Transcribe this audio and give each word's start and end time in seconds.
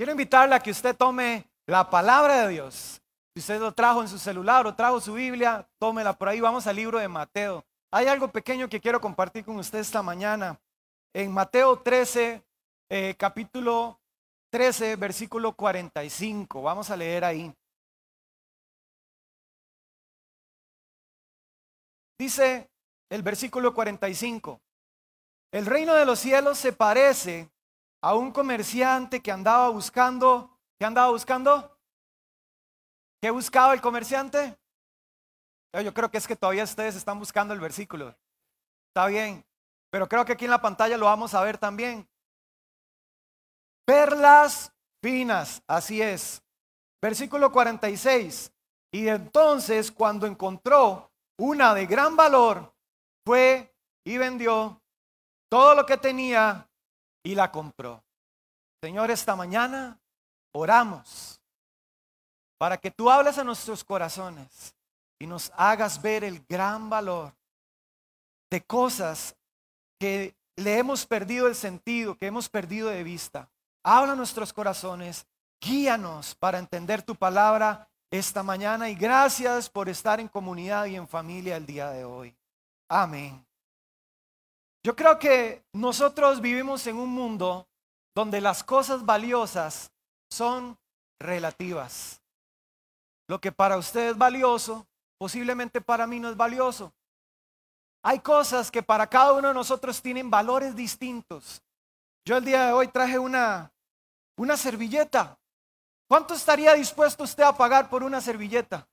Quiero 0.00 0.12
invitarle 0.12 0.54
a 0.54 0.60
que 0.60 0.70
usted 0.70 0.96
tome 0.96 1.44
la 1.66 1.90
palabra 1.90 2.46
de 2.46 2.48
Dios. 2.54 3.02
Si 3.34 3.40
usted 3.40 3.60
lo 3.60 3.74
trajo 3.74 4.00
en 4.00 4.08
su 4.08 4.18
celular 4.18 4.66
o 4.66 4.74
trajo 4.74 4.98
su 4.98 5.12
Biblia, 5.12 5.68
tómela 5.78 6.14
por 6.14 6.26
ahí. 6.26 6.40
Vamos 6.40 6.66
al 6.66 6.76
libro 6.76 6.98
de 6.98 7.06
Mateo. 7.06 7.66
Hay 7.90 8.06
algo 8.06 8.28
pequeño 8.28 8.66
que 8.66 8.80
quiero 8.80 8.98
compartir 8.98 9.44
con 9.44 9.58
usted 9.58 9.78
esta 9.78 10.02
mañana. 10.02 10.58
En 11.12 11.30
Mateo 11.30 11.80
13, 11.80 12.42
eh, 12.88 13.14
capítulo 13.18 14.00
13, 14.48 14.96
versículo 14.96 15.52
45. 15.52 16.62
Vamos 16.62 16.88
a 16.88 16.96
leer 16.96 17.22
ahí. 17.22 17.54
Dice 22.18 22.70
el 23.10 23.22
versículo 23.22 23.74
45. 23.74 24.62
El 25.52 25.66
reino 25.66 25.92
de 25.92 26.06
los 26.06 26.20
cielos 26.20 26.56
se 26.56 26.72
parece 26.72 27.50
a 28.02 28.14
un 28.14 28.32
comerciante 28.32 29.20
que 29.20 29.30
andaba 29.30 29.68
buscando, 29.68 30.58
¿qué 30.78 30.86
andaba 30.86 31.10
buscando? 31.10 31.78
¿Qué 33.20 33.30
buscaba 33.30 33.74
el 33.74 33.80
comerciante? 33.80 34.58
Yo 35.72 35.94
creo 35.94 36.10
que 36.10 36.18
es 36.18 36.26
que 36.26 36.36
todavía 36.36 36.64
ustedes 36.64 36.96
están 36.96 37.18
buscando 37.18 37.54
el 37.54 37.60
versículo. 37.60 38.16
Está 38.88 39.06
bien, 39.06 39.44
pero 39.90 40.08
creo 40.08 40.24
que 40.24 40.32
aquí 40.32 40.46
en 40.46 40.50
la 40.50 40.62
pantalla 40.62 40.96
lo 40.96 41.06
vamos 41.06 41.34
a 41.34 41.42
ver 41.42 41.58
también. 41.58 42.08
Perlas 43.84 44.72
finas, 45.02 45.62
así 45.66 46.00
es. 46.00 46.42
Versículo 47.02 47.52
46. 47.52 48.52
Y 48.92 49.08
entonces 49.08 49.92
cuando 49.92 50.26
encontró 50.26 51.12
una 51.38 51.74
de 51.74 51.86
gran 51.86 52.16
valor, 52.16 52.74
fue 53.24 53.74
y 54.04 54.16
vendió 54.18 54.82
todo 55.48 55.74
lo 55.74 55.86
que 55.86 55.96
tenía 55.96 56.69
y 57.22 57.34
la 57.34 57.50
compró. 57.50 58.02
Señor, 58.82 59.10
esta 59.10 59.36
mañana 59.36 59.98
oramos 60.52 61.40
para 62.58 62.76
que 62.76 62.90
tú 62.90 63.10
hables 63.10 63.38
a 63.38 63.44
nuestros 63.44 63.84
corazones 63.84 64.74
y 65.18 65.26
nos 65.26 65.52
hagas 65.56 66.00
ver 66.00 66.24
el 66.24 66.44
gran 66.48 66.88
valor 66.90 67.34
de 68.50 68.62
cosas 68.62 69.36
que 69.98 70.34
le 70.56 70.78
hemos 70.78 71.06
perdido 71.06 71.46
el 71.46 71.54
sentido, 71.54 72.16
que 72.16 72.26
hemos 72.26 72.48
perdido 72.48 72.88
de 72.88 73.02
vista. 73.02 73.48
Habla 73.82 74.14
nuestros 74.14 74.52
corazones, 74.52 75.26
guíanos 75.60 76.34
para 76.34 76.58
entender 76.58 77.02
tu 77.02 77.14
palabra 77.14 77.88
esta 78.10 78.42
mañana 78.42 78.90
y 78.90 78.94
gracias 78.94 79.70
por 79.70 79.88
estar 79.88 80.20
en 80.20 80.28
comunidad 80.28 80.86
y 80.86 80.96
en 80.96 81.06
familia 81.06 81.56
el 81.56 81.66
día 81.66 81.90
de 81.90 82.04
hoy. 82.04 82.36
Amén. 82.88 83.46
Yo 84.82 84.96
creo 84.96 85.18
que 85.18 85.64
nosotros 85.72 86.40
vivimos 86.40 86.86
en 86.86 86.96
un 86.96 87.10
mundo 87.10 87.68
donde 88.14 88.40
las 88.40 88.64
cosas 88.64 89.04
valiosas 89.04 89.92
son 90.30 90.78
relativas. 91.18 92.22
Lo 93.28 93.40
que 93.40 93.52
para 93.52 93.76
usted 93.76 94.10
es 94.10 94.18
valioso, 94.18 94.86
posiblemente 95.18 95.80
para 95.80 96.06
mí 96.06 96.18
no 96.18 96.30
es 96.30 96.36
valioso. 96.36 96.92
Hay 98.02 98.20
cosas 98.20 98.70
que 98.70 98.82
para 98.82 99.06
cada 99.06 99.34
uno 99.34 99.48
de 99.48 99.54
nosotros 99.54 100.00
tienen 100.00 100.30
valores 100.30 100.74
distintos. 100.74 101.62
Yo 102.24 102.38
el 102.38 102.44
día 102.44 102.66
de 102.66 102.72
hoy 102.72 102.88
traje 102.88 103.18
una, 103.18 103.70
una 104.36 104.56
servilleta. 104.56 105.38
¿Cuánto 106.08 106.34
estaría 106.34 106.72
dispuesto 106.74 107.24
usted 107.24 107.44
a 107.44 107.56
pagar 107.56 107.90
por 107.90 108.02
una 108.02 108.20
servilleta? 108.20 108.88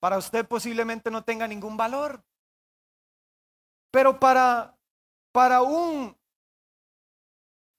Para 0.00 0.18
usted 0.18 0.46
posiblemente 0.46 1.10
no 1.10 1.22
tenga 1.22 1.46
ningún 1.46 1.76
valor. 1.76 2.22
Pero 3.90 4.18
para, 4.18 4.76
para 5.32 5.62
un 5.62 6.16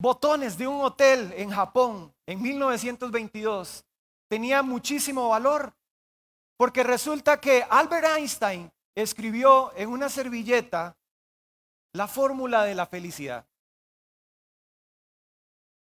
botones 0.01 0.57
de 0.57 0.67
un 0.67 0.81
hotel 0.81 1.33
en 1.35 1.49
Japón 1.51 2.13
en 2.25 2.41
1922 2.41 3.85
tenía 4.29 4.61
muchísimo 4.63 5.29
valor. 5.29 5.73
Porque 6.57 6.83
resulta 6.83 7.39
que 7.39 7.65
Albert 7.69 8.17
Einstein 8.17 8.69
escribió 8.93 9.71
en 9.77 9.89
una 9.89 10.09
servilleta 10.09 10.97
la 11.93 12.07
fórmula 12.07 12.63
de 12.63 12.75
la 12.75 12.85
felicidad. 12.85 13.45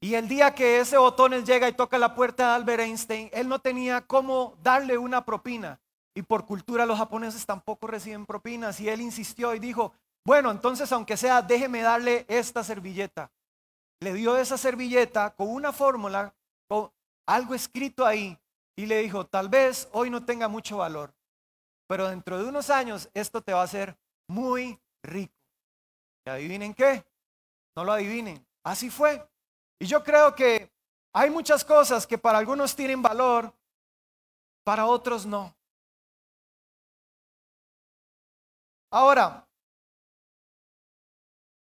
Y 0.01 0.15
el 0.15 0.27
día 0.27 0.53
que 0.53 0.79
ese 0.79 0.97
botones 0.97 1.45
llega 1.45 1.67
y 1.67 1.73
toca 1.73 1.97
la 1.97 2.15
puerta 2.15 2.49
de 2.49 2.55
Albert 2.55 2.81
Einstein, 2.81 3.29
él 3.31 3.47
no 3.47 3.59
tenía 3.59 4.01
cómo 4.01 4.57
darle 4.61 4.97
una 4.97 5.23
propina. 5.23 5.79
Y 6.15 6.21
por 6.21 6.45
cultura 6.45 6.85
los 6.85 6.97
japoneses 6.97 7.45
tampoco 7.45 7.87
reciben 7.87 8.25
propinas. 8.25 8.79
Y 8.79 8.89
él 8.89 9.01
insistió 9.01 9.53
y 9.53 9.59
dijo, 9.59 9.93
bueno, 10.25 10.49
entonces 10.49 10.91
aunque 10.91 11.17
sea, 11.17 11.41
déjeme 11.41 11.81
darle 11.81 12.25
esta 12.27 12.63
servilleta. 12.63 13.31
Le 14.01 14.13
dio 14.13 14.37
esa 14.37 14.57
servilleta 14.57 15.35
con 15.35 15.49
una 15.49 15.71
fórmula, 15.71 16.33
con 16.67 16.91
algo 17.27 17.53
escrito 17.53 18.05
ahí, 18.05 18.37
y 18.75 18.87
le 18.87 18.97
dijo, 18.99 19.25
tal 19.25 19.49
vez 19.49 19.87
hoy 19.93 20.09
no 20.09 20.25
tenga 20.25 20.47
mucho 20.47 20.77
valor, 20.77 21.13
pero 21.87 22.09
dentro 22.09 22.37
de 22.37 22.45
unos 22.45 22.69
años 22.69 23.09
esto 23.13 23.41
te 23.41 23.53
va 23.53 23.61
a 23.61 23.65
hacer 23.65 23.97
muy 24.27 24.79
rico. 25.03 25.33
¿Y 26.25 26.29
adivinen 26.31 26.73
qué? 26.73 27.05
No 27.75 27.83
lo 27.83 27.93
adivinen. 27.93 28.45
Así 28.63 28.89
fue. 28.89 29.23
Y 29.79 29.85
yo 29.85 30.03
creo 30.03 30.33
que 30.35 30.71
hay 31.13 31.29
muchas 31.29 31.63
cosas 31.63 32.07
que 32.07 32.17
para 32.17 32.39
algunos 32.39 32.75
tienen 32.75 33.01
valor, 33.01 33.53
para 34.63 34.87
otros 34.87 35.25
no. 35.25 35.55
Ahora, 38.91 39.44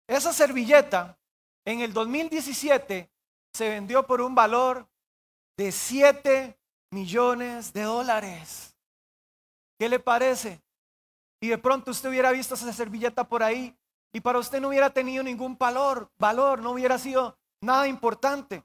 esa 0.06 0.33
servilleta 0.33 1.19
en 1.65 1.81
el 1.81 1.93
2017 1.93 3.11
se 3.53 3.69
vendió 3.69 4.06
por 4.06 4.21
un 4.21 4.34
valor 4.34 4.87
de 5.56 5.72
7 5.72 6.56
millones 6.91 7.72
de 7.72 7.83
dólares. 7.83 8.77
¿Qué 9.78 9.89
le 9.89 9.99
parece? 9.99 10.62
Y 11.41 11.49
de 11.49 11.59
pronto 11.59 11.91
usted 11.91 12.09
hubiera 12.09 12.31
visto 12.31 12.55
esa 12.55 12.72
servilleta 12.72 13.25
por 13.25 13.43
ahí 13.43 13.77
y 14.12 14.21
para 14.21 14.39
usted 14.39 14.61
no 14.61 14.69
hubiera 14.69 14.91
tenido 14.91 15.22
ningún 15.22 15.59
valor, 15.59 16.11
valor, 16.19 16.61
no 16.61 16.71
hubiera 16.71 16.99
sido 16.99 17.37
nada 17.61 17.88
importante. 17.88 18.65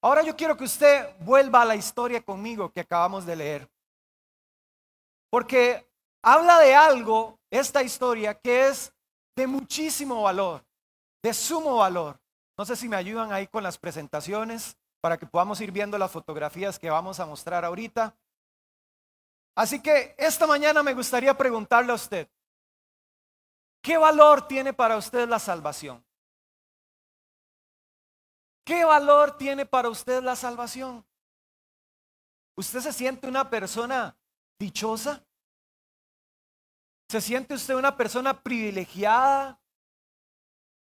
Ahora 0.00 0.22
yo 0.22 0.36
quiero 0.36 0.56
que 0.56 0.64
usted 0.64 1.14
vuelva 1.20 1.62
a 1.62 1.64
la 1.64 1.76
historia 1.76 2.22
conmigo 2.22 2.70
que 2.72 2.80
acabamos 2.80 3.24
de 3.26 3.36
leer. 3.36 3.70
Porque 5.30 5.90
habla 6.22 6.58
de 6.60 6.74
algo, 6.74 7.38
esta 7.50 7.82
historia, 7.82 8.34
que 8.34 8.68
es 8.68 8.93
de 9.36 9.46
muchísimo 9.46 10.22
valor, 10.22 10.64
de 11.22 11.34
sumo 11.34 11.76
valor. 11.76 12.20
No 12.56 12.64
sé 12.64 12.76
si 12.76 12.88
me 12.88 12.96
ayudan 12.96 13.32
ahí 13.32 13.46
con 13.48 13.62
las 13.62 13.78
presentaciones 13.78 14.76
para 15.00 15.18
que 15.18 15.26
podamos 15.26 15.60
ir 15.60 15.72
viendo 15.72 15.98
las 15.98 16.10
fotografías 16.10 16.78
que 16.78 16.90
vamos 16.90 17.20
a 17.20 17.26
mostrar 17.26 17.64
ahorita. 17.64 18.16
Así 19.56 19.80
que 19.80 20.14
esta 20.18 20.46
mañana 20.46 20.82
me 20.82 20.94
gustaría 20.94 21.36
preguntarle 21.36 21.92
a 21.92 21.96
usted, 21.96 22.28
¿qué 23.82 23.96
valor 23.96 24.48
tiene 24.48 24.72
para 24.72 24.96
usted 24.96 25.28
la 25.28 25.38
salvación? 25.38 26.04
¿Qué 28.64 28.84
valor 28.84 29.36
tiene 29.36 29.66
para 29.66 29.90
usted 29.90 30.22
la 30.22 30.34
salvación? 30.34 31.04
¿Usted 32.56 32.80
se 32.80 32.92
siente 32.92 33.28
una 33.28 33.50
persona 33.50 34.16
dichosa? 34.58 35.24
¿Se 37.08 37.20
siente 37.20 37.54
usted 37.54 37.74
una 37.74 37.96
persona 37.96 38.42
privilegiada 38.42 39.60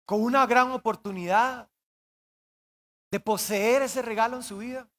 con 0.05 0.21
una 0.21 0.45
gran 0.45 0.71
oportunidad 0.71 1.69
de 3.11 3.19
poseer 3.19 3.83
ese 3.83 4.01
regalo 4.01 4.37
en 4.37 4.43
su 4.43 4.57
vida? 4.57 4.89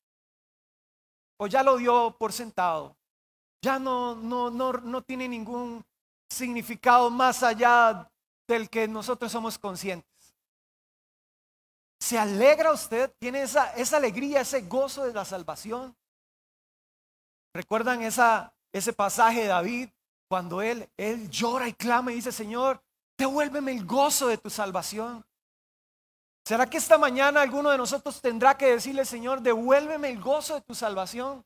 ¿O 1.39 1.47
ya 1.47 1.63
lo 1.63 1.77
dio 1.77 2.17
por 2.19 2.33
sentado? 2.33 2.97
Ya 3.63 3.79
no, 3.79 4.15
no, 4.15 4.51
no, 4.51 4.73
no 4.73 5.03
tiene 5.03 5.29
ningún 5.29 5.85
significado 6.29 7.11
más 7.11 7.43
allá 7.43 8.11
del 8.47 8.71
que 8.71 8.87
nosotros 8.89 9.31
somos 9.31 9.59
conscientes. 9.59 10.09
¿Se 12.01 12.19
alegra 12.19 12.73
usted? 12.73 13.13
¿Tiene 13.19 13.43
esa, 13.43 13.73
esa 13.75 13.97
alegría, 13.97 14.41
ese 14.41 14.63
gozo 14.63 15.05
de 15.05 15.13
la 15.13 15.25
salvación? 15.25 15.97
¿Recuerdan 17.55 18.03
esa, 18.03 18.55
ese 18.73 18.93
pasaje 18.93 19.43
de 19.43 19.49
David 19.49 19.91
cuando 20.29 20.63
él, 20.63 20.89
él 20.97 21.31
llora 21.31 21.69
y 21.69 21.73
clama 21.73 22.13
y 22.13 22.17
dice, 22.17 22.33
Señor, 22.33 22.83
devuélveme 23.17 23.73
el 23.73 23.85
gozo 23.85 24.29
de 24.29 24.39
tu 24.39 24.51
salvación. 24.51 25.25
¿Será 26.45 26.67
que 26.67 26.79
esta 26.79 26.97
mañana 26.97 27.43
alguno 27.43 27.71
de 27.71 27.79
nosotros 27.79 28.21
tendrá 28.21 28.57
que 28.57 28.67
decirle, 28.67 29.05
Señor, 29.05 29.41
devuélveme 29.41 30.09
el 30.11 30.21
gozo 30.21 30.55
de 30.55 30.61
tu 30.63 30.75
salvación? 30.75 31.45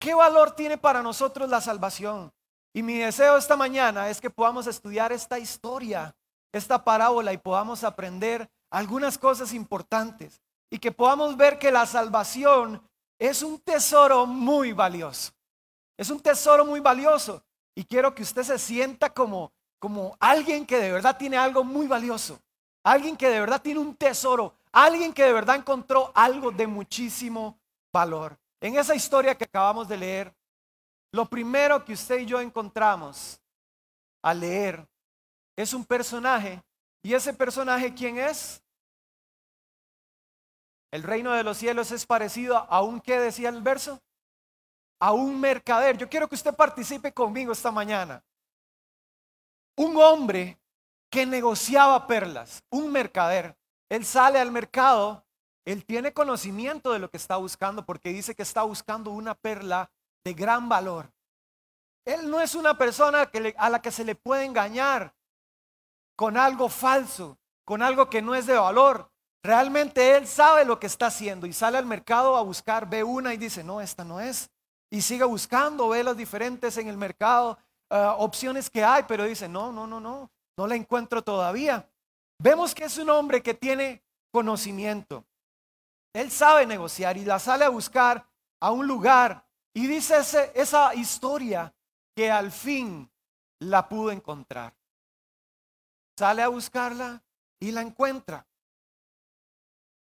¿Qué 0.00 0.14
valor 0.14 0.52
tiene 0.52 0.78
para 0.78 1.02
nosotros 1.02 1.48
la 1.48 1.60
salvación? 1.60 2.32
Y 2.72 2.82
mi 2.82 2.98
deseo 2.98 3.36
esta 3.36 3.56
mañana 3.56 4.08
es 4.08 4.20
que 4.20 4.30
podamos 4.30 4.66
estudiar 4.66 5.12
esta 5.12 5.38
historia, 5.38 6.14
esta 6.52 6.82
parábola 6.82 7.32
y 7.32 7.38
podamos 7.38 7.84
aprender 7.84 8.50
algunas 8.70 9.16
cosas 9.16 9.52
importantes 9.52 10.40
y 10.70 10.78
que 10.78 10.90
podamos 10.90 11.36
ver 11.36 11.58
que 11.58 11.70
la 11.70 11.86
salvación 11.86 12.82
es 13.18 13.42
un 13.42 13.60
tesoro 13.60 14.26
muy 14.26 14.72
valioso. 14.72 15.33
Es 15.96 16.10
un 16.10 16.20
tesoro 16.20 16.64
muy 16.64 16.80
valioso. 16.80 17.42
Y 17.74 17.84
quiero 17.84 18.14
que 18.14 18.22
usted 18.22 18.42
se 18.42 18.58
sienta 18.58 19.10
como, 19.10 19.52
como 19.78 20.16
alguien 20.20 20.66
que 20.66 20.78
de 20.78 20.92
verdad 20.92 21.16
tiene 21.16 21.36
algo 21.36 21.64
muy 21.64 21.86
valioso. 21.86 22.40
Alguien 22.84 23.16
que 23.16 23.28
de 23.28 23.40
verdad 23.40 23.62
tiene 23.62 23.80
un 23.80 23.96
tesoro. 23.96 24.54
alguien 24.72 25.12
que 25.12 25.24
de 25.24 25.32
verdad 25.32 25.56
encontró 25.56 26.10
algo 26.14 26.50
de 26.50 26.66
muchísimo 26.66 27.58
valor. 27.92 28.36
En 28.60 28.76
esa 28.76 28.94
historia 28.94 29.34
que 29.36 29.44
acabamos 29.44 29.88
de 29.88 29.96
leer, 29.96 30.34
lo 31.12 31.26
primero 31.26 31.84
que 31.84 31.92
usted 31.92 32.18
y 32.18 32.26
yo 32.26 32.40
encontramos 32.40 33.40
al 34.22 34.40
leer 34.40 34.86
es 35.56 35.72
un 35.72 35.84
personaje. 35.84 36.62
¿Y 37.02 37.14
ese 37.14 37.32
personaje 37.32 37.94
quién 37.94 38.18
es? 38.18 38.62
El 40.90 41.02
reino 41.02 41.32
de 41.32 41.44
los 41.44 41.58
cielos 41.58 41.90
es 41.92 42.06
parecido 42.06 42.56
a 42.56 42.82
un 42.82 43.00
que 43.00 43.18
decía 43.18 43.48
el 43.48 43.62
verso, 43.62 44.00
a 44.98 45.12
un 45.12 45.40
mercader. 45.40 45.96
Yo 45.96 46.08
quiero 46.08 46.28
que 46.28 46.34
usted 46.34 46.54
participe 46.54 47.12
conmigo 47.12 47.52
esta 47.52 47.70
mañana. 47.70 48.22
Un 49.76 49.96
hombre 49.96 50.58
que 51.10 51.26
negociaba 51.26 52.06
perlas, 52.06 52.62
un 52.70 52.90
mercader. 52.90 53.56
Él 53.88 54.04
sale 54.04 54.38
al 54.38 54.50
mercado, 54.50 55.24
él 55.64 55.84
tiene 55.84 56.12
conocimiento 56.12 56.92
de 56.92 56.98
lo 56.98 57.10
que 57.10 57.16
está 57.16 57.36
buscando 57.36 57.84
porque 57.84 58.10
dice 58.10 58.34
que 58.34 58.42
está 58.42 58.62
buscando 58.62 59.10
una 59.10 59.34
perla 59.34 59.90
de 60.24 60.34
gran 60.34 60.68
valor. 60.68 61.12
Él 62.04 62.30
no 62.30 62.40
es 62.40 62.54
una 62.54 62.76
persona 62.76 63.30
a 63.56 63.70
la 63.70 63.80
que 63.80 63.90
se 63.90 64.04
le 64.04 64.14
puede 64.14 64.44
engañar 64.44 65.14
con 66.16 66.36
algo 66.36 66.68
falso, 66.68 67.38
con 67.64 67.82
algo 67.82 68.10
que 68.10 68.22
no 68.22 68.34
es 68.34 68.46
de 68.46 68.54
valor. 68.54 69.10
Realmente 69.42 70.16
él 70.16 70.26
sabe 70.26 70.64
lo 70.64 70.78
que 70.78 70.86
está 70.86 71.06
haciendo 71.06 71.46
y 71.46 71.52
sale 71.52 71.78
al 71.78 71.86
mercado 71.86 72.36
a 72.36 72.42
buscar, 72.42 72.88
ve 72.88 73.04
una 73.04 73.34
y 73.34 73.36
dice, 73.36 73.62
no, 73.64 73.80
esta 73.80 74.04
no 74.04 74.20
es. 74.20 74.50
Y 74.94 75.02
sigue 75.02 75.24
buscando, 75.24 75.88
ve 75.88 76.04
las 76.04 76.16
diferentes 76.16 76.76
en 76.76 76.86
el 76.86 76.96
mercado, 76.96 77.58
ah, 77.90 78.14
opciones 78.16 78.70
que 78.70 78.84
hay, 78.84 79.02
pero 79.08 79.24
dice, 79.24 79.48
no, 79.48 79.72
no, 79.72 79.88
no, 79.88 79.98
no, 79.98 80.30
no 80.56 80.66
la 80.68 80.76
encuentro 80.76 81.20
todavía. 81.20 81.90
Vemos 82.38 82.72
que 82.76 82.84
es 82.84 82.96
un 82.98 83.10
hombre 83.10 83.42
que 83.42 83.54
tiene 83.54 84.04
conocimiento. 84.30 85.24
Él 86.12 86.30
sabe 86.30 86.64
negociar 86.64 87.16
y 87.16 87.24
la 87.24 87.40
sale 87.40 87.64
a 87.64 87.70
buscar 87.70 88.24
a 88.60 88.70
un 88.70 88.86
lugar. 88.86 89.44
Y 89.74 89.88
dice 89.88 90.14
esa 90.54 90.94
historia 90.94 91.74
que 92.14 92.30
al 92.30 92.52
fin 92.52 93.10
la 93.62 93.88
pudo 93.88 94.12
encontrar. 94.12 94.76
Sale 96.16 96.40
a 96.40 96.46
buscarla 96.46 97.20
y 97.58 97.72
la 97.72 97.80
encuentra. 97.80 98.46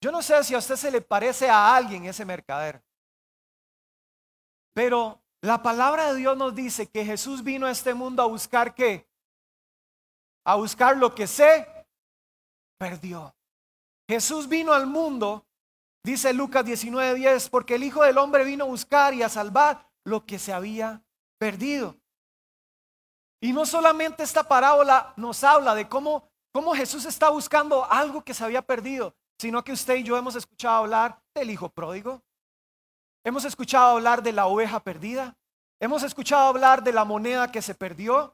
Yo 0.00 0.12
no 0.12 0.22
sé 0.22 0.44
si 0.44 0.54
a 0.54 0.58
usted 0.58 0.76
se 0.76 0.92
le 0.92 1.00
parece 1.00 1.50
a 1.50 1.74
alguien 1.74 2.04
ese 2.04 2.24
mercader. 2.24 2.86
Pero 4.76 5.22
la 5.40 5.62
palabra 5.62 6.12
de 6.12 6.18
Dios 6.18 6.36
nos 6.36 6.54
dice 6.54 6.86
que 6.86 7.02
Jesús 7.02 7.42
vino 7.42 7.64
a 7.64 7.70
este 7.70 7.94
mundo 7.94 8.22
a 8.22 8.26
buscar 8.26 8.74
qué? 8.74 9.08
A 10.44 10.56
buscar 10.56 10.98
lo 10.98 11.14
que 11.14 11.26
se 11.26 11.66
perdió. 12.78 13.34
Jesús 14.06 14.46
vino 14.46 14.74
al 14.74 14.86
mundo, 14.86 15.46
dice 16.04 16.34
Lucas 16.34 16.66
19:10, 16.66 17.48
porque 17.48 17.76
el 17.76 17.84
Hijo 17.84 18.02
del 18.02 18.18
Hombre 18.18 18.44
vino 18.44 18.64
a 18.64 18.68
buscar 18.68 19.14
y 19.14 19.22
a 19.22 19.30
salvar 19.30 19.88
lo 20.04 20.26
que 20.26 20.38
se 20.38 20.52
había 20.52 21.02
perdido. 21.38 21.96
Y 23.40 23.54
no 23.54 23.64
solamente 23.64 24.24
esta 24.24 24.46
parábola 24.46 25.14
nos 25.16 25.42
habla 25.42 25.74
de 25.74 25.88
cómo, 25.88 26.28
cómo 26.52 26.74
Jesús 26.74 27.06
está 27.06 27.30
buscando 27.30 27.90
algo 27.90 28.22
que 28.22 28.34
se 28.34 28.44
había 28.44 28.60
perdido, 28.60 29.14
sino 29.40 29.64
que 29.64 29.72
usted 29.72 29.96
y 29.96 30.02
yo 30.02 30.18
hemos 30.18 30.36
escuchado 30.36 30.76
hablar 30.76 31.22
del 31.34 31.48
hijo 31.48 31.70
pródigo. 31.70 32.25
Hemos 33.26 33.44
escuchado 33.44 33.96
hablar 33.96 34.22
de 34.22 34.30
la 34.32 34.46
oveja 34.46 34.78
perdida. 34.78 35.36
Hemos 35.80 36.04
escuchado 36.04 36.46
hablar 36.46 36.84
de 36.84 36.92
la 36.92 37.04
moneda 37.04 37.50
que 37.50 37.60
se 37.60 37.74
perdió. 37.74 38.32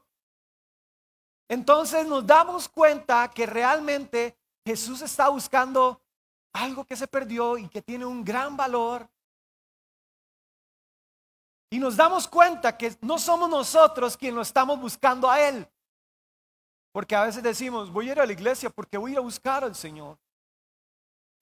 Entonces 1.49 2.05
nos 2.05 2.27
damos 2.27 2.69
cuenta 2.69 3.27
que 3.31 3.47
realmente 3.47 4.37
Jesús 4.63 5.01
está 5.01 5.29
buscando 5.29 5.99
algo 6.53 6.85
que 6.85 6.95
se 6.95 7.07
perdió 7.07 7.57
y 7.57 7.67
que 7.69 7.81
tiene 7.81 8.05
un 8.05 8.23
gran 8.23 8.55
valor. 8.55 9.09
Y 11.71 11.79
nos 11.79 11.97
damos 11.97 12.27
cuenta 12.27 12.77
que 12.77 12.95
no 13.01 13.17
somos 13.17 13.49
nosotros 13.49 14.15
quienes 14.15 14.35
lo 14.35 14.41
estamos 14.43 14.79
buscando 14.79 15.27
a 15.27 15.41
Él. 15.41 15.67
Porque 16.91 17.15
a 17.15 17.23
veces 17.23 17.41
decimos, 17.41 17.91
voy 17.91 18.09
a 18.09 18.11
ir 18.11 18.19
a 18.19 18.27
la 18.27 18.33
iglesia 18.33 18.69
porque 18.69 18.99
voy 18.99 19.15
a 19.15 19.21
buscar 19.21 19.63
al 19.63 19.73
Señor. 19.73 20.19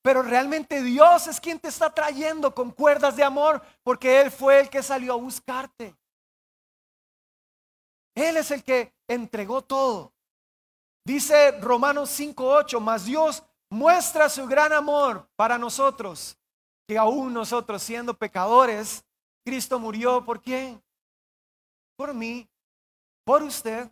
Pero 0.02 0.22
realmente 0.22 0.82
Dios 0.82 1.28
es 1.28 1.40
quien 1.40 1.60
te 1.60 1.68
está 1.68 1.94
trayendo 1.94 2.52
con 2.52 2.72
cuerdas 2.72 3.16
de 3.16 3.22
amor 3.22 3.62
porque 3.84 4.20
Él 4.20 4.30
fue 4.30 4.60
el 4.60 4.68
que 4.68 4.82
salió 4.82 5.12
a 5.12 5.16
buscarte. 5.16 5.96
Él 8.14 8.36
es 8.36 8.50
el 8.50 8.64
que 8.64 8.92
entregó 9.06 9.62
todo. 9.62 10.12
Dice 11.04 11.52
Romanos 11.60 12.10
5.8, 12.18 12.80
mas 12.80 13.04
Dios 13.04 13.42
muestra 13.70 14.28
su 14.28 14.46
gran 14.46 14.72
amor 14.72 15.28
para 15.34 15.56
nosotros, 15.56 16.36
que 16.86 16.98
aún 16.98 17.32
nosotros 17.32 17.82
siendo 17.82 18.14
pecadores, 18.14 19.04
Cristo 19.44 19.78
murió 19.78 20.24
por 20.24 20.42
quién? 20.42 20.82
Por 21.96 22.12
mí, 22.12 22.48
por 23.24 23.42
usted, 23.42 23.90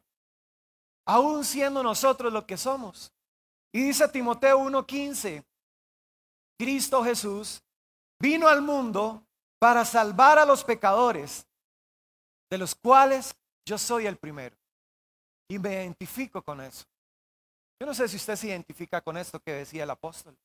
aún 1.07 1.45
siendo 1.45 1.83
nosotros 1.83 2.33
lo 2.33 2.47
que 2.47 2.57
somos. 2.57 3.13
Y 3.73 3.85
dice 3.85 4.07
Timoteo 4.09 4.59
1.15, 4.61 5.45
Cristo 6.61 7.03
Jesús 7.03 7.63
vino 8.19 8.47
al 8.47 8.61
mundo 8.61 9.25
para 9.59 9.83
salvar 9.83 10.39
a 10.39 10.45
los 10.45 10.63
pecadores, 10.63 11.47
de 12.51 12.59
los 12.59 12.75
cuales 12.75 13.35
yo 13.65 13.79
soy 13.79 14.07
el 14.07 14.19
primero. 14.19 14.55
Y 15.49 15.59
me 15.59 15.73
identifico 15.73 16.43
con 16.43 16.61
eso. 16.61 16.85
Yo 17.81 17.87
no 17.87 17.95
sé 17.95 18.07
si 18.09 18.17
usted 18.17 18.37
se 18.37 18.49
identifica 18.49 19.01
con 19.01 19.17
esto 19.17 19.41
que 19.41 19.55
decía 19.55 19.85
el 19.85 19.91
apóstol. 19.91 20.37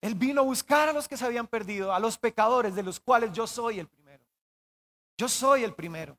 Él 0.00 0.14
vino 0.14 0.40
a 0.40 0.44
buscar 0.44 0.88
a 0.88 0.94
los 0.94 1.06
que 1.06 1.18
se 1.18 1.26
habían 1.26 1.46
perdido, 1.46 1.92
a 1.92 2.00
los 2.00 2.16
pecadores, 2.16 2.74
de 2.74 2.82
los 2.82 2.98
cuales 2.98 3.32
yo 3.32 3.46
soy 3.46 3.80
el 3.80 3.88
primero. 3.88 4.24
Yo 5.18 5.28
soy 5.28 5.62
el 5.62 5.74
primero. 5.74 6.16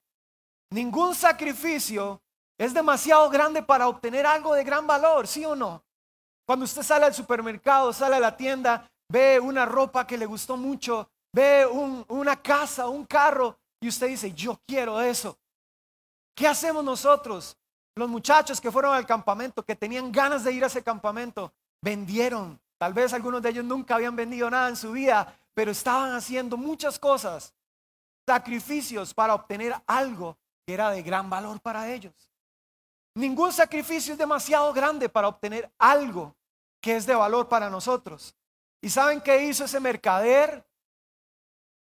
Ningún 0.69 1.15
sacrificio 1.15 2.21
es 2.59 2.75
demasiado 2.75 3.27
grande 3.31 3.63
para 3.63 3.87
obtener 3.87 4.27
algo 4.27 4.53
de 4.53 4.63
gran 4.63 4.85
valor, 4.85 5.27
¿sí 5.27 5.43
o 5.45 5.55
no? 5.55 5.83
Cuando 6.45 6.65
usted 6.65 6.83
sale 6.83 7.05
al 7.05 7.13
supermercado, 7.13 7.93
sale 7.93 8.17
a 8.17 8.19
la 8.19 8.35
tienda, 8.35 8.89
ve 9.09 9.39
una 9.39 9.65
ropa 9.65 10.05
que 10.05 10.17
le 10.17 10.25
gustó 10.25 10.57
mucho, 10.57 11.09
ve 11.31 11.65
una 12.07 12.41
casa, 12.41 12.87
un 12.87 13.05
carro, 13.05 13.57
y 13.79 13.87
usted 13.87 14.07
dice, 14.07 14.31
yo 14.33 14.59
quiero 14.65 15.01
eso. 15.01 15.37
¿Qué 16.35 16.47
hacemos 16.47 16.83
nosotros? 16.83 17.57
Los 17.95 18.09
muchachos 18.09 18.59
que 18.59 18.71
fueron 18.71 18.95
al 18.95 19.05
campamento, 19.05 19.63
que 19.63 19.75
tenían 19.75 20.11
ganas 20.11 20.43
de 20.43 20.51
ir 20.51 20.63
a 20.63 20.67
ese 20.67 20.83
campamento, 20.83 21.53
vendieron. 21.81 22.59
Tal 22.77 22.93
vez 22.93 23.13
algunos 23.13 23.41
de 23.41 23.49
ellos 23.49 23.65
nunca 23.65 23.95
habían 23.95 24.15
vendido 24.15 24.49
nada 24.49 24.69
en 24.69 24.75
su 24.75 24.91
vida, 24.91 25.37
pero 25.53 25.71
estaban 25.71 26.13
haciendo 26.13 26.57
muchas 26.57 26.97
cosas, 26.97 27.53
sacrificios 28.25 29.13
para 29.13 29.35
obtener 29.35 29.75
algo 29.85 30.37
que 30.65 30.73
era 30.73 30.89
de 30.89 31.03
gran 31.03 31.29
valor 31.29 31.59
para 31.61 31.91
ellos. 31.91 32.13
Ningún 33.15 33.51
sacrificio 33.51 34.13
es 34.13 34.19
demasiado 34.19 34.73
grande 34.73 35.07
para 35.07 35.27
obtener 35.27 35.71
algo 35.77 36.35
que 36.81 36.95
es 36.95 37.05
de 37.05 37.15
valor 37.15 37.47
para 37.47 37.69
nosotros. 37.69 38.35
¿Y 38.81 38.89
saben 38.89 39.21
qué 39.21 39.43
hizo 39.43 39.65
ese 39.65 39.79
mercader? 39.79 40.65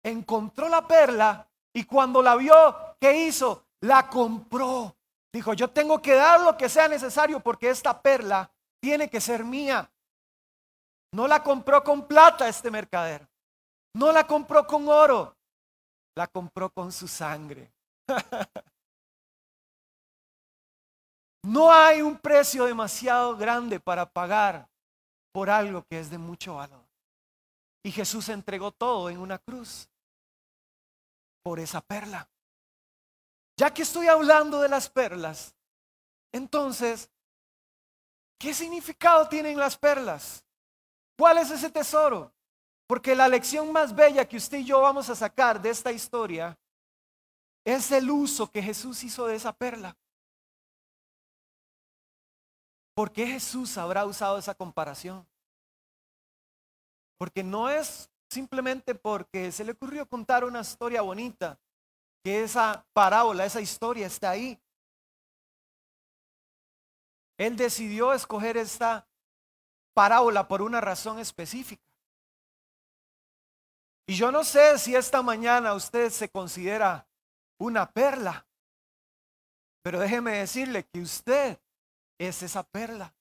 Encontró 0.03 0.67
la 0.67 0.87
perla 0.87 1.47
y 1.73 1.83
cuando 1.83 2.21
la 2.21 2.35
vio, 2.35 2.95
¿qué 2.99 3.25
hizo? 3.25 3.65
La 3.81 4.09
compró. 4.09 4.95
Dijo, 5.31 5.53
yo 5.53 5.69
tengo 5.69 6.01
que 6.01 6.15
dar 6.15 6.41
lo 6.41 6.57
que 6.57 6.67
sea 6.67 6.87
necesario 6.87 7.39
porque 7.39 7.69
esta 7.69 8.01
perla 8.01 8.51
tiene 8.81 9.09
que 9.09 9.21
ser 9.21 9.43
mía. 9.43 9.89
No 11.11 11.27
la 11.27 11.43
compró 11.43 11.83
con 11.83 12.07
plata 12.07 12.47
este 12.47 12.71
mercader. 12.71 13.27
No 13.93 14.11
la 14.11 14.25
compró 14.25 14.65
con 14.65 14.87
oro. 14.89 15.35
La 16.15 16.27
compró 16.27 16.71
con 16.71 16.91
su 16.91 17.07
sangre. 17.07 17.71
No 21.43 21.71
hay 21.71 22.01
un 22.01 22.17
precio 22.17 22.65
demasiado 22.65 23.35
grande 23.37 23.79
para 23.79 24.05
pagar 24.05 24.69
por 25.31 25.49
algo 25.49 25.83
que 25.83 25.99
es 25.99 26.09
de 26.09 26.17
mucho 26.17 26.55
valor. 26.55 26.85
Y 27.83 27.91
Jesús 27.91 28.27
entregó 28.29 28.71
todo 28.71 29.09
en 29.09 29.17
una 29.17 29.37
cruz 29.37 29.89
por 31.41 31.59
esa 31.59 31.81
perla. 31.81 32.29
Ya 33.57 33.73
que 33.73 33.83
estoy 33.83 34.07
hablando 34.07 34.61
de 34.61 34.69
las 34.69 34.89
perlas, 34.89 35.55
entonces, 36.31 37.09
¿qué 38.37 38.53
significado 38.53 39.27
tienen 39.27 39.57
las 39.57 39.77
perlas? 39.77 40.45
¿Cuál 41.17 41.39
es 41.39 41.51
ese 41.51 41.69
tesoro? 41.69 42.33
Porque 42.87 43.15
la 43.15 43.27
lección 43.27 43.71
más 43.71 43.93
bella 43.93 44.27
que 44.27 44.37
usted 44.37 44.59
y 44.59 44.65
yo 44.65 44.81
vamos 44.81 45.09
a 45.09 45.15
sacar 45.15 45.61
de 45.61 45.69
esta 45.69 45.91
historia 45.91 46.57
es 47.65 47.91
el 47.91 48.09
uso 48.09 48.49
que 48.49 48.61
Jesús 48.61 49.03
hizo 49.03 49.27
de 49.27 49.35
esa 49.35 49.53
perla. 49.53 49.95
¿Por 52.99 53.13
qué 53.13 53.25
Jesús 53.25 53.77
habrá 53.77 54.05
usado 54.05 54.37
esa 54.37 54.53
comparación? 54.53 55.25
Porque 57.17 57.45
no 57.45 57.69
es 57.69 58.09
simplemente 58.29 58.93
porque 58.93 59.53
se 59.53 59.63
le 59.63 59.71
ocurrió 59.71 60.05
contar 60.05 60.43
una 60.43 60.59
historia 60.59 61.01
bonita, 61.01 61.57
que 62.21 62.43
esa 62.43 62.85
parábola, 62.91 63.45
esa 63.45 63.61
historia 63.61 64.05
está 64.05 64.31
ahí. 64.31 64.61
Él 67.37 67.55
decidió 67.55 68.11
escoger 68.11 68.57
esta 68.57 69.07
parábola 69.93 70.49
por 70.49 70.61
una 70.61 70.81
razón 70.81 71.19
específica. 71.19 71.89
Y 74.07 74.15
yo 74.15 74.29
no 74.29 74.43
sé 74.43 74.77
si 74.77 74.93
esta 74.93 75.21
mañana 75.21 75.73
usted 75.73 76.09
se 76.09 76.27
considera 76.27 77.07
una 77.59 77.89
perla, 77.89 78.45
pero 79.81 80.01
déjeme 80.01 80.39
decirle 80.39 80.83
que 80.83 80.99
usted 80.99 81.57
es 82.19 82.43
esa 82.43 82.61
perla. 82.61 83.11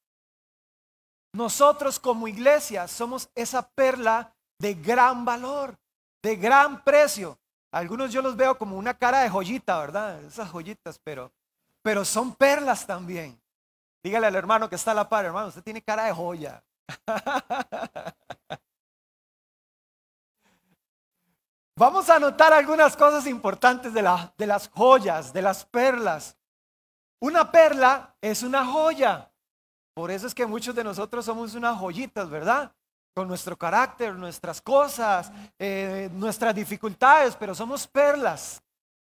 Nosotros 1.32 1.98
como 1.98 2.28
iglesia 2.28 2.86
somos 2.88 3.30
esa 3.34 3.66
perla 3.66 4.34
de 4.58 4.74
gran 4.74 5.24
valor, 5.24 5.78
de 6.22 6.36
gran 6.36 6.84
precio. 6.84 7.38
Algunos 7.70 8.12
yo 8.12 8.20
los 8.22 8.36
veo 8.36 8.58
como 8.58 8.76
una 8.76 8.92
cara 8.94 9.20
de 9.20 9.30
joyita, 9.30 9.78
¿verdad? 9.78 10.22
Esas 10.24 10.50
joyitas, 10.50 10.98
pero, 10.98 11.32
pero 11.82 12.04
son 12.04 12.34
perlas 12.34 12.86
también. 12.86 13.40
Dígale 14.02 14.26
al 14.26 14.36
hermano 14.36 14.68
que 14.68 14.76
está 14.76 14.90
a 14.92 14.94
la 14.94 15.08
par, 15.08 15.24
hermano, 15.24 15.48
usted 15.48 15.62
tiene 15.62 15.82
cara 15.82 16.04
de 16.04 16.12
joya. 16.12 16.62
Vamos 21.76 22.08
a 22.10 22.18
notar 22.18 22.52
algunas 22.52 22.96
cosas 22.96 23.26
importantes 23.26 23.92
de, 23.94 24.02
de 24.36 24.46
las 24.46 24.68
joyas, 24.68 25.32
de 25.32 25.42
las 25.42 25.64
perlas. 25.64 26.37
Una 27.20 27.50
perla 27.50 28.14
es 28.20 28.42
una 28.42 28.64
joya. 28.64 29.30
Por 29.94 30.10
eso 30.10 30.26
es 30.26 30.34
que 30.34 30.46
muchos 30.46 30.74
de 30.74 30.84
nosotros 30.84 31.24
somos 31.24 31.54
unas 31.54 31.76
joyitas, 31.76 32.30
¿verdad? 32.30 32.72
Con 33.14 33.26
nuestro 33.26 33.56
carácter, 33.56 34.14
nuestras 34.14 34.62
cosas, 34.62 35.32
eh, 35.58 36.08
nuestras 36.12 36.54
dificultades, 36.54 37.34
pero 37.34 37.54
somos 37.54 37.86
perlas. 37.86 38.62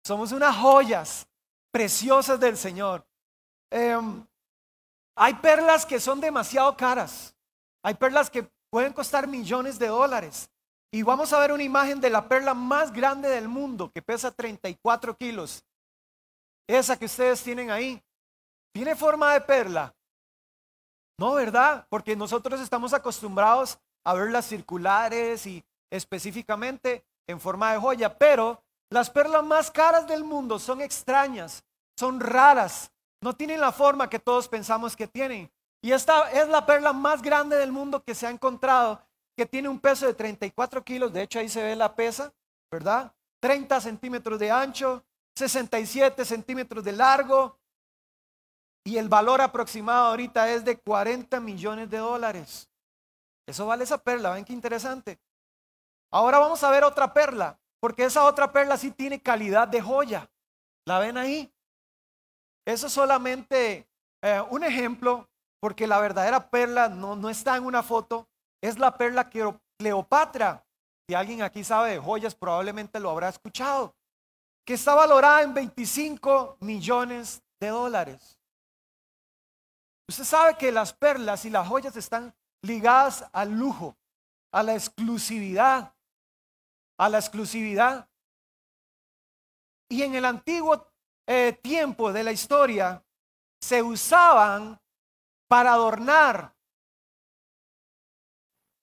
Somos 0.06 0.32
unas 0.32 0.54
joyas 0.54 1.26
preciosas 1.72 2.38
del 2.38 2.58
Señor. 2.58 3.06
Em, 3.70 4.26
hay 5.16 5.34
perlas 5.34 5.86
que 5.86 5.98
son 5.98 6.20
demasiado 6.20 6.76
caras. 6.76 7.34
Hay 7.82 7.94
perlas 7.94 8.28
que 8.28 8.46
pueden 8.68 8.92
costar 8.92 9.26
millones 9.26 9.78
de 9.78 9.88
dólares. 9.88 10.50
Y 10.92 11.02
vamos 11.02 11.32
a 11.32 11.38
ver 11.40 11.52
una 11.52 11.62
imagen 11.62 12.00
de 12.00 12.10
la 12.10 12.28
perla 12.28 12.54
más 12.54 12.92
grande 12.92 13.28
del 13.28 13.48
mundo, 13.48 13.90
que 13.90 14.02
pesa 14.02 14.30
34 14.30 15.16
kilos. 15.16 15.64
Esa 16.66 16.96
que 16.96 17.06
ustedes 17.06 17.42
tienen 17.42 17.70
ahí. 17.70 18.02
¿Tiene 18.72 18.96
forma 18.96 19.32
de 19.32 19.40
perla? 19.40 19.94
No, 21.18 21.34
¿verdad? 21.34 21.86
Porque 21.88 22.16
nosotros 22.16 22.60
estamos 22.60 22.92
acostumbrados 22.92 23.78
a 24.04 24.14
verlas 24.14 24.46
circulares 24.46 25.46
y 25.46 25.64
específicamente 25.90 27.04
en 27.26 27.40
forma 27.40 27.72
de 27.72 27.78
joya, 27.78 28.18
pero 28.18 28.62
las 28.90 29.10
perlas 29.10 29.44
más 29.44 29.70
caras 29.70 30.06
del 30.06 30.24
mundo 30.24 30.58
son 30.58 30.80
extrañas, 30.80 31.64
son 31.96 32.20
raras, 32.20 32.90
no 33.20 33.34
tienen 33.34 33.60
la 33.60 33.72
forma 33.72 34.10
que 34.10 34.18
todos 34.18 34.48
pensamos 34.48 34.96
que 34.96 35.06
tienen. 35.06 35.50
Y 35.80 35.92
esta 35.92 36.30
es 36.30 36.48
la 36.48 36.66
perla 36.66 36.92
más 36.92 37.22
grande 37.22 37.56
del 37.56 37.72
mundo 37.72 38.02
que 38.02 38.14
se 38.14 38.26
ha 38.26 38.30
encontrado 38.30 39.00
que 39.36 39.46
tiene 39.46 39.68
un 39.68 39.80
peso 39.80 40.06
de 40.06 40.14
34 40.14 40.84
kilos, 40.84 41.12
de 41.12 41.22
hecho 41.22 41.38
ahí 41.38 41.48
se 41.48 41.62
ve 41.62 41.74
la 41.74 41.94
pesa, 41.94 42.32
¿verdad? 42.70 43.12
30 43.40 43.80
centímetros 43.80 44.38
de 44.38 44.50
ancho, 44.50 45.04
67 45.34 46.24
centímetros 46.24 46.84
de 46.84 46.92
largo 46.92 47.58
y 48.84 48.98
el 48.98 49.08
valor 49.08 49.40
aproximado 49.40 50.06
ahorita 50.06 50.50
es 50.50 50.64
de 50.64 50.78
40 50.78 51.40
millones 51.40 51.90
de 51.90 51.98
dólares. 51.98 52.68
Eso 53.46 53.66
vale 53.66 53.84
esa 53.84 53.98
perla, 53.98 54.30
ven 54.32 54.44
qué 54.44 54.52
interesante. 54.52 55.18
Ahora 56.12 56.38
vamos 56.38 56.62
a 56.62 56.70
ver 56.70 56.84
otra 56.84 57.12
perla, 57.12 57.58
porque 57.80 58.04
esa 58.04 58.24
otra 58.24 58.52
perla 58.52 58.76
sí 58.76 58.90
tiene 58.90 59.20
calidad 59.20 59.66
de 59.66 59.80
joya. 59.80 60.30
¿La 60.86 60.98
ven 60.98 61.16
ahí? 61.16 61.52
Eso 62.66 62.86
es 62.86 62.92
solamente 62.92 63.88
eh, 64.22 64.42
un 64.50 64.64
ejemplo, 64.64 65.28
porque 65.60 65.86
la 65.86 65.98
verdadera 65.98 66.50
perla 66.50 66.88
no, 66.88 67.16
no 67.16 67.28
está 67.28 67.56
en 67.56 67.64
una 67.64 67.82
foto, 67.82 68.28
es 68.62 68.78
la 68.78 68.96
perla 68.96 69.28
Cleopatra. 69.78 70.64
Si 71.08 71.14
alguien 71.14 71.42
aquí 71.42 71.64
sabe 71.64 71.90
de 71.90 71.98
joyas, 71.98 72.34
probablemente 72.34 73.00
lo 73.00 73.10
habrá 73.10 73.28
escuchado. 73.28 73.94
Que 74.64 74.74
está 74.74 74.94
valorada 74.94 75.42
en 75.42 75.54
25 75.54 76.58
millones 76.60 77.42
de 77.60 77.68
dólares. 77.68 78.38
Usted 80.08 80.24
sabe 80.24 80.56
que 80.56 80.72
las 80.72 80.92
perlas 80.92 81.44
y 81.44 81.50
las 81.50 81.66
joyas 81.66 81.96
están 81.96 82.34
ligadas 82.62 83.24
al 83.32 83.52
lujo, 83.52 83.96
a 84.52 84.62
la 84.62 84.74
exclusividad, 84.74 85.94
a 86.98 87.08
la 87.08 87.18
exclusividad. 87.18 88.08
Y 89.88 90.02
en 90.02 90.14
el 90.14 90.24
antiguo 90.24 90.90
eh, 91.26 91.58
tiempo 91.62 92.12
de 92.12 92.24
la 92.24 92.32
historia 92.32 93.02
se 93.60 93.82
usaban 93.82 94.78
para 95.48 95.72
adornar 95.72 96.54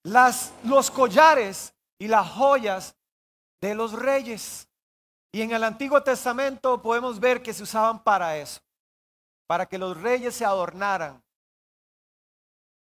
las, 0.04 0.52
los 0.64 0.90
collares 0.90 1.74
y 1.98 2.08
las 2.08 2.28
joyas 2.28 2.96
de 3.60 3.74
los 3.74 3.92
reyes. 3.92 4.68
Y 5.32 5.40
en 5.40 5.52
el 5.52 5.64
Antiguo 5.64 6.02
Testamento 6.02 6.80
podemos 6.82 7.18
ver 7.18 7.42
que 7.42 7.54
se 7.54 7.62
usaban 7.62 8.02
para 8.04 8.36
eso, 8.36 8.60
para 9.46 9.64
que 9.64 9.78
los 9.78 9.98
reyes 10.00 10.36
se 10.36 10.44
adornaran. 10.44 11.22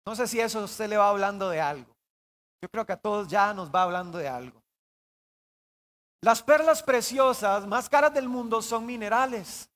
No 0.07 0.17
sé 0.17 0.27
si 0.27 0.41
eso 0.41 0.65
usted 0.65 0.89
le 0.89 0.97
va 0.97 1.11
hablando 1.11 1.51
de 1.51 1.61
algo. 1.61 1.95
Yo 2.63 2.71
creo 2.71 2.87
que 2.87 2.95
a 2.95 3.01
todos 3.01 3.29
ya 3.29 3.53
nos 3.53 3.71
va 3.71 3.83
hablando 3.83 4.17
de 4.17 4.29
algo. 4.29 4.63
Las 6.23 6.43
perlas 6.43 6.83
preciosas 6.83 7.67
más 7.67 7.89
caras 7.89 8.15
del 8.15 8.29
mundo 8.29 8.63
son 8.63 8.87
minerales 8.87 9.71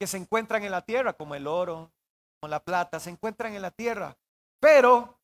que 0.00 0.06
se 0.06 0.16
encuentran 0.16 0.64
en 0.64 0.72
la 0.72 0.80
tierra, 0.80 1.12
como 1.12 1.34
el 1.34 1.46
oro, 1.46 1.92
como 2.40 2.50
la 2.50 2.60
plata, 2.64 2.98
se 2.98 3.10
encuentran 3.10 3.54
en 3.54 3.60
la 3.60 3.70
tierra. 3.70 4.16
Pero 4.58 5.20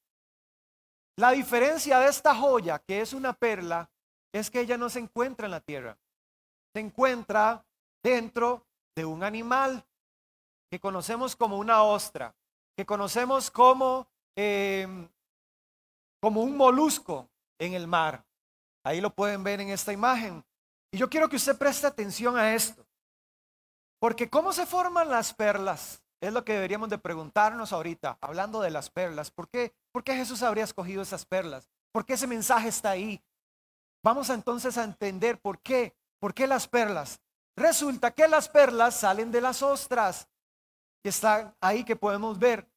la 1.16 1.31
diferencia 1.31 1.99
de 1.99 2.09
esta 2.09 2.35
joya, 2.35 2.78
que 2.78 3.00
es 3.00 3.14
una 3.14 3.33
perla, 3.33 3.90
es 4.33 4.50
que 4.50 4.61
ella 4.61 4.76
no 4.76 4.90
se 4.90 4.99
encuentra 4.99 5.47
en 5.47 5.52
la 5.52 5.61
tierra. 5.61 5.97
Se 6.76 6.80
encuentra 6.80 7.64
dentro 8.02 8.66
de 8.95 9.06
un 9.06 9.25
animal 9.25 9.83
que 10.71 10.78
conocemos 10.78 11.35
como 11.35 11.56
una 11.56 11.83
ostra, 11.83 12.37
que 12.76 12.85
conocemos 12.85 13.50
como, 13.50 14.06
em, 14.37 15.09
como 16.21 16.42
un 16.42 16.54
molusco 16.54 17.30
en 17.59 17.73
el 17.73 17.87
mar. 17.87 18.26
Ahí 18.85 19.00
lo 19.00 19.09
pueden 19.09 19.42
ver 19.42 19.62
en 19.62 19.71
esta 19.71 19.90
imagen. 19.90 20.45
Y 20.92 20.99
yo 20.99 21.09
quiero 21.09 21.30
que 21.30 21.37
usted 21.37 21.56
preste 21.56 21.87
atención 21.87 22.37
a 22.37 22.54
esto. 22.54 22.87
Porque 23.99 24.28
¿cómo 24.28 24.52
se 24.52 24.66
forman 24.66 25.09
las 25.09 25.33
perlas? 25.33 26.02
Es 26.21 26.35
lo 26.35 26.45
que 26.45 26.52
deberíamos 26.52 26.90
de 26.90 26.99
preguntarnos 26.99 27.73
ahorita, 27.73 28.18
hablando 28.21 28.61
de 28.61 28.71
las 28.71 28.90
perlas. 28.90 29.30
¿Por 29.30 29.49
qué, 29.49 29.75
¿Por 29.92 30.04
qué 30.04 30.14
Jesús 30.14 30.42
habría 30.42 30.64
escogido 30.64 31.00
esas 31.00 31.25
perlas? 31.25 31.71
¿Por 31.90 32.04
qué 32.04 32.12
ese 32.12 32.26
mensaje 32.26 32.68
está 32.68 32.90
ahí? 32.90 33.25
Vamos 34.04 34.28
entonces 34.28 34.76
a 34.76 34.85
entender 34.85 35.40
por 35.40 35.59
qué. 35.61 35.97
¿Por 36.20 36.35
qué 36.35 36.46
las 36.46 36.66
perlas? 36.66 37.20
Resulta 37.56 38.11
que 38.11 38.28
las 38.28 38.49
perlas 38.49 38.96
salen 38.96 39.30
de 39.30 39.40
las 39.40 39.62
ostras 39.62 40.28
que 41.02 41.11
están 41.11 41.54
ahí 41.61 41.85
que 41.85 41.96
podemos 41.96 42.38
ver. 42.38 42.68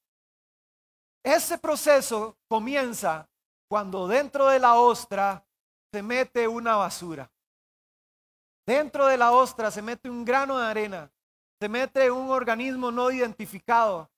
Ese 1.23 1.57
proceso 1.57 2.37
comienza 2.47 3.29
cuando 3.69 4.07
dentro 4.07 4.47
de 4.47 4.59
la 4.59 4.75
ostra 4.75 5.45
se 5.91 6.01
mete 6.01 6.47
una 6.47 6.75
basura. 6.75 7.29
Dentro 8.65 9.07
de 9.07 9.17
la 9.17 9.31
ostra 9.31 9.71
se 9.71 9.81
mete 9.81 10.09
un 10.09 10.23
grano 10.23 10.57
de 10.57 10.67
arena 10.67 11.11
se 11.59 11.67
mete 11.67 12.09
un 12.09 12.29
organismo 12.29 12.91
no 12.91 13.11
identificado. 13.11 14.09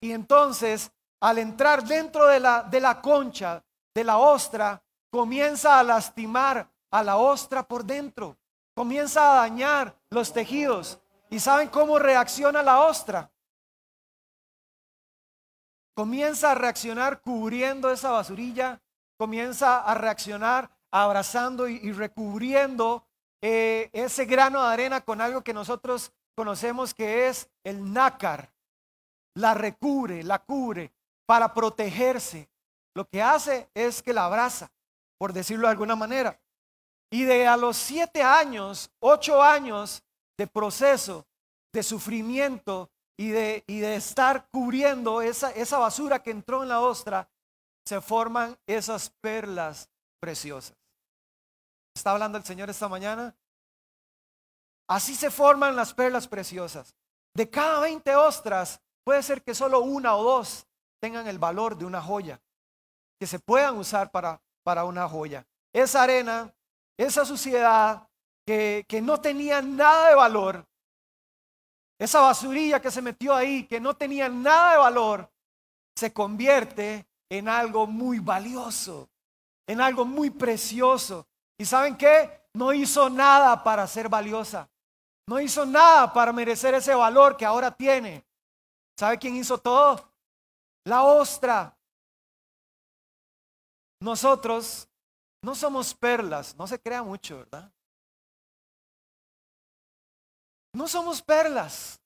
Y 0.00 0.12
entonces, 0.12 0.92
al 1.20 1.38
entrar 1.38 1.82
dentro 1.82 2.26
de 2.26 2.40
la, 2.40 2.62
de 2.62 2.80
la 2.80 3.00
concha, 3.00 3.64
de 3.94 4.04
la 4.04 4.18
ostra, 4.18 4.82
comienza 5.10 5.78
a 5.78 5.82
lastimar 5.82 6.68
a 6.90 7.02
la 7.02 7.16
ostra 7.16 7.62
por 7.62 7.84
dentro. 7.84 8.36
Comienza 8.74 9.32
a 9.32 9.36
dañar 9.42 9.96
los 10.10 10.32
tejidos. 10.32 10.98
¿Y 11.30 11.40
saben 11.40 11.68
cómo 11.68 11.98
reacciona 11.98 12.62
la 12.62 12.80
ostra? 12.80 13.30
Comienza 15.94 16.50
a 16.50 16.54
reaccionar 16.56 17.20
cubriendo 17.20 17.90
esa 17.90 18.10
basurilla, 18.10 18.82
comienza 19.16 19.80
a 19.80 19.94
reaccionar 19.94 20.70
abrazando 20.90 21.68
y, 21.68 21.92
recubriendo 21.92 23.06
eh, 23.40 23.90
ese 23.92 24.24
grano 24.24 24.62
de 24.62 24.72
arena 24.72 25.00
con 25.00 25.20
algo 25.20 25.42
que 25.42 25.54
nosotros 25.54 26.12
conocemos 26.34 26.94
que 26.94 27.28
es 27.28 27.48
el 27.62 27.92
nácar. 27.92 28.52
La 29.34 29.54
recubre, 29.54 30.22
la 30.22 30.40
cubre 30.40 30.92
para 31.26 31.54
protegerse. 31.54 32.48
Lo 32.94 33.08
que 33.08 33.22
hace 33.22 33.68
es 33.74 34.02
que 34.02 34.12
la 34.12 34.26
abraza, 34.26 34.70
por 35.18 35.32
decirlo 35.32 35.66
de 35.66 35.72
alguna 35.72 35.96
manera. 35.96 36.40
Y 37.14 37.22
de 37.22 37.46
a 37.46 37.56
los 37.56 37.76
siete 37.76 38.24
años, 38.24 38.90
ocho 38.98 39.40
años 39.40 40.02
de 40.36 40.48
proceso, 40.48 41.24
de 41.72 41.84
sufrimiento 41.84 42.90
y 43.16 43.28
de, 43.28 43.62
y 43.68 43.78
de 43.78 43.94
estar 43.94 44.48
cubriendo 44.50 45.22
esa, 45.22 45.52
esa 45.52 45.78
basura 45.78 46.20
que 46.20 46.32
entró 46.32 46.64
en 46.64 46.70
la 46.70 46.80
ostra, 46.80 47.30
se 47.84 48.00
forman 48.00 48.58
esas 48.66 49.10
perlas 49.20 49.88
preciosas. 50.18 50.76
¿Está 51.94 52.10
hablando 52.10 52.36
el 52.36 52.42
Señor 52.42 52.68
esta 52.68 52.88
mañana? 52.88 53.32
Así 54.88 55.14
se 55.14 55.30
forman 55.30 55.76
las 55.76 55.94
perlas 55.94 56.26
preciosas. 56.26 56.96
De 57.32 57.48
cada 57.48 57.78
20 57.78 58.12
ostras, 58.16 58.80
puede 59.04 59.22
ser 59.22 59.44
que 59.44 59.54
solo 59.54 59.82
una 59.82 60.16
o 60.16 60.24
dos 60.24 60.66
tengan 61.00 61.28
el 61.28 61.38
valor 61.38 61.78
de 61.78 61.84
una 61.84 62.02
joya, 62.02 62.40
que 63.20 63.28
se 63.28 63.38
puedan 63.38 63.76
usar 63.76 64.10
para, 64.10 64.42
para 64.64 64.84
una 64.84 65.08
joya. 65.08 65.46
Esa 65.72 66.02
arena, 66.02 66.52
esa 66.96 67.24
suciedad 67.24 68.08
que, 68.46 68.84
que 68.88 69.00
no 69.00 69.20
tenía 69.20 69.62
nada 69.62 70.08
de 70.08 70.14
valor, 70.14 70.66
esa 71.98 72.20
basurilla 72.20 72.80
que 72.80 72.90
se 72.90 73.02
metió 73.02 73.34
ahí, 73.34 73.66
que 73.66 73.80
no 73.80 73.94
tenía 73.94 74.28
nada 74.28 74.72
de 74.72 74.78
valor, 74.78 75.30
se 75.96 76.12
convierte 76.12 77.06
en 77.30 77.48
algo 77.48 77.86
muy 77.86 78.18
valioso, 78.18 79.08
en 79.66 79.80
algo 79.80 80.04
muy 80.04 80.30
precioso. 80.30 81.26
¿Y 81.58 81.64
saben 81.64 81.96
qué? 81.96 82.48
No 82.52 82.72
hizo 82.72 83.08
nada 83.08 83.62
para 83.62 83.86
ser 83.86 84.08
valiosa. 84.08 84.68
No 85.26 85.40
hizo 85.40 85.64
nada 85.64 86.12
para 86.12 86.32
merecer 86.32 86.74
ese 86.74 86.94
valor 86.94 87.36
que 87.36 87.46
ahora 87.46 87.70
tiene. 87.70 88.24
¿Sabe 88.98 89.18
quién 89.18 89.36
hizo 89.36 89.58
todo? 89.58 90.12
La 90.84 91.02
ostra. 91.02 91.76
Nosotros 94.00 94.88
no 95.44 95.54
somos 95.54 95.94
perlas, 95.94 96.56
no 96.56 96.66
se 96.66 96.80
crea 96.80 97.02
mucho, 97.02 97.38
¿verdad? 97.38 97.70
No 100.72 100.88
somos 100.88 101.20
perlas, 101.20 102.00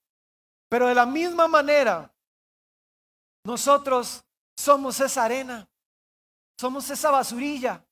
pero 0.68 0.88
de 0.88 0.94
la 0.94 1.06
misma 1.06 1.46
manera, 1.46 2.12
nosotros 3.44 4.24
somos 4.56 4.98
esa 5.00 5.24
arena, 5.24 5.68
somos 6.58 6.90
esa 6.90 7.12
basurilla, 7.12 7.86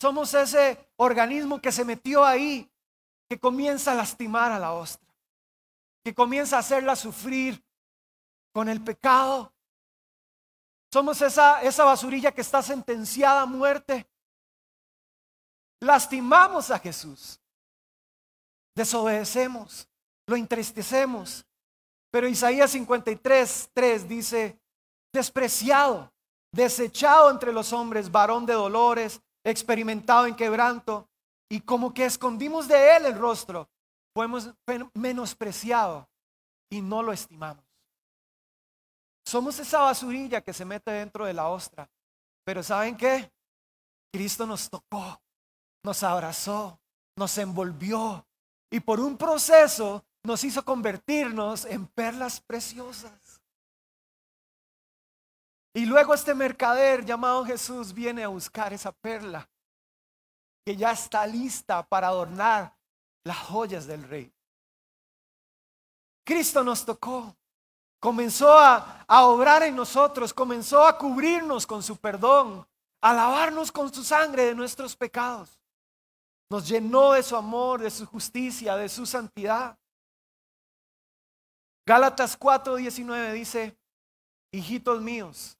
somos 0.00 0.32
ese 0.32 0.90
organismo 0.96 1.60
que 1.60 1.70
se 1.70 1.84
metió 1.84 2.24
ahí, 2.24 2.68
que 3.28 3.38
comienza 3.38 3.92
a 3.92 3.94
lastimar 3.94 4.50
a 4.52 4.58
la 4.58 4.72
ostra, 4.72 5.14
que 6.02 6.14
comienza 6.14 6.56
a 6.56 6.60
hacerla 6.60 6.96
sufrir 6.96 7.62
con 8.54 8.70
el 8.70 8.82
pecado. 8.82 9.52
Somos 10.90 11.20
esa, 11.20 11.60
esa 11.60 11.84
basurilla 11.84 12.32
que 12.32 12.40
está 12.40 12.62
sentenciada 12.62 13.42
a 13.42 13.46
muerte. 13.46 14.08
Lastimamos 15.80 16.70
a 16.70 16.78
Jesús. 16.78 17.40
Desobedecemos, 18.74 19.88
lo 20.26 20.36
entristecemos. 20.36 21.44
Pero 22.10 22.28
Isaías 22.28 22.70
53, 22.70 23.70
3 23.72 24.08
dice, 24.08 24.58
despreciado, 25.12 26.12
desechado 26.52 27.30
entre 27.30 27.52
los 27.52 27.72
hombres, 27.72 28.10
varón 28.10 28.46
de 28.46 28.54
dolores, 28.54 29.20
experimentado 29.44 30.26
en 30.26 30.34
quebranto, 30.34 31.08
y 31.50 31.60
como 31.60 31.92
que 31.92 32.04
escondimos 32.04 32.68
de 32.68 32.96
él 32.96 33.06
el 33.06 33.18
rostro, 33.18 33.68
fuimos 34.14 34.50
menospreciado 34.94 36.08
y 36.70 36.80
no 36.80 37.02
lo 37.02 37.12
estimamos. 37.12 37.64
Somos 39.24 39.58
esa 39.58 39.80
basurilla 39.80 40.40
que 40.40 40.52
se 40.52 40.64
mete 40.64 40.90
dentro 40.90 41.26
de 41.26 41.34
la 41.34 41.48
ostra. 41.48 41.88
Pero 42.44 42.62
¿saben 42.62 42.96
qué? 42.96 43.30
Cristo 44.10 44.46
nos 44.46 44.70
tocó, 44.70 45.20
nos 45.88 46.02
abrazó, 46.02 46.78
nos 47.16 47.38
envolvió 47.38 48.26
y 48.70 48.78
por 48.78 49.00
un 49.00 49.16
proceso 49.16 50.04
nos 50.22 50.44
hizo 50.44 50.62
convertirnos 50.62 51.64
en 51.64 51.86
perlas 51.86 52.42
preciosas. 52.42 53.40
Y 55.72 55.86
luego 55.86 56.12
este 56.12 56.34
mercader 56.34 57.06
llamado 57.06 57.42
Jesús 57.46 57.94
viene 57.94 58.22
a 58.22 58.28
buscar 58.28 58.74
esa 58.74 58.92
perla 58.92 59.48
que 60.66 60.76
ya 60.76 60.92
está 60.92 61.26
lista 61.26 61.82
para 61.82 62.08
adornar 62.08 62.76
las 63.24 63.38
joyas 63.38 63.86
del 63.86 64.02
rey. 64.06 64.30
Cristo 66.22 66.62
nos 66.62 66.84
tocó, 66.84 67.34
comenzó 67.98 68.52
a, 68.58 69.06
a, 69.08 69.24
obrar 69.24 69.62
en 69.62 69.74
nosotros, 69.74 70.34
comenzó 70.34 70.86
a 70.86 70.98
cubrirnos 70.98 71.66
con 71.66 71.82
su 71.82 71.96
perdón, 71.96 72.68
a 73.00 73.14
lavarnos 73.14 73.72
con 73.72 73.90
su 73.90 74.04
sangre 74.04 74.44
de 74.44 74.54
nuestros 74.54 74.94
pecados. 74.94 75.58
Nos 76.50 76.66
llenó 76.68 77.12
de 77.12 77.22
su 77.22 77.36
amor, 77.36 77.82
de 77.82 77.90
su 77.90 78.06
justicia, 78.06 78.76
de 78.76 78.88
su 78.88 79.04
santidad. 79.04 79.78
Gálatas 81.86 82.38
4:19 82.38 83.32
dice, 83.32 83.78
hijitos 84.52 85.00
míos, 85.00 85.58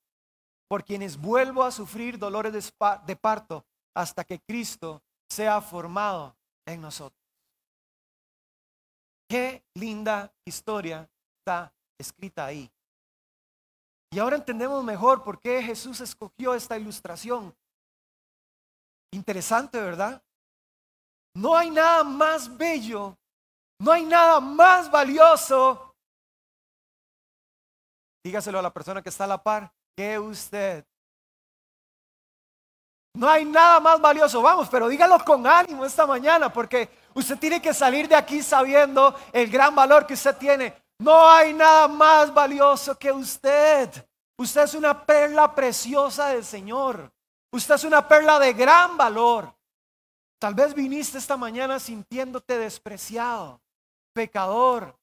por 0.68 0.84
quienes 0.84 1.16
vuelvo 1.16 1.62
a 1.62 1.70
sufrir 1.70 2.18
dolores 2.18 2.72
de 3.06 3.16
parto 3.16 3.66
hasta 3.94 4.24
que 4.24 4.40
Cristo 4.40 5.02
sea 5.28 5.60
formado 5.60 6.36
en 6.66 6.80
nosotros. 6.80 7.18
Qué 9.28 9.62
linda 9.74 10.32
historia 10.46 11.08
está 11.38 11.74
escrita 11.98 12.46
ahí. 12.46 12.70
Y 14.10 14.18
ahora 14.18 14.36
entendemos 14.36 14.82
mejor 14.84 15.22
por 15.22 15.38
qué 15.38 15.62
Jesús 15.62 16.00
escogió 16.00 16.54
esta 16.54 16.78
ilustración. 16.78 17.54
Interesante, 19.12 19.80
¿verdad? 19.80 20.22
No 21.34 21.56
hay 21.56 21.70
nada 21.70 22.02
más 22.04 22.56
bello, 22.56 23.16
no 23.78 23.92
hay 23.92 24.04
nada 24.04 24.40
más 24.40 24.90
valioso. 24.90 25.94
Dígaselo 28.24 28.58
a 28.58 28.62
la 28.62 28.72
persona 28.72 29.02
que 29.02 29.08
está 29.08 29.24
a 29.24 29.28
la 29.28 29.42
par, 29.42 29.72
que 29.96 30.18
usted. 30.18 30.84
No 33.14 33.28
hay 33.28 33.44
nada 33.44 33.80
más 33.80 34.00
valioso, 34.00 34.42
vamos, 34.42 34.68
pero 34.68 34.88
dígalo 34.88 35.18
con 35.24 35.46
ánimo 35.46 35.84
esta 35.84 36.06
mañana, 36.06 36.52
porque 36.52 36.88
usted 37.14 37.38
tiene 37.38 37.60
que 37.60 37.74
salir 37.74 38.06
de 38.06 38.14
aquí 38.14 38.42
sabiendo 38.42 39.14
el 39.32 39.50
gran 39.50 39.74
valor 39.74 40.06
que 40.06 40.14
usted 40.14 40.36
tiene. 40.36 40.74
No 41.00 41.28
hay 41.28 41.52
nada 41.52 41.88
más 41.88 42.32
valioso 42.32 42.96
que 42.98 43.10
usted. 43.10 43.90
Usted 44.36 44.62
es 44.62 44.74
una 44.74 45.04
perla 45.04 45.52
preciosa 45.54 46.28
del 46.28 46.44
Señor. 46.44 47.12
Usted 47.50 47.74
es 47.74 47.84
una 47.84 48.06
perla 48.06 48.38
de 48.38 48.52
gran 48.52 48.96
valor. 48.96 49.52
Tal 50.38 50.54
vez 50.54 50.74
viniste 50.74 51.18
esta 51.18 51.36
mañana 51.36 51.80
sintiéndote 51.80 52.58
despreciado, 52.58 53.60
pecador, 54.12 54.96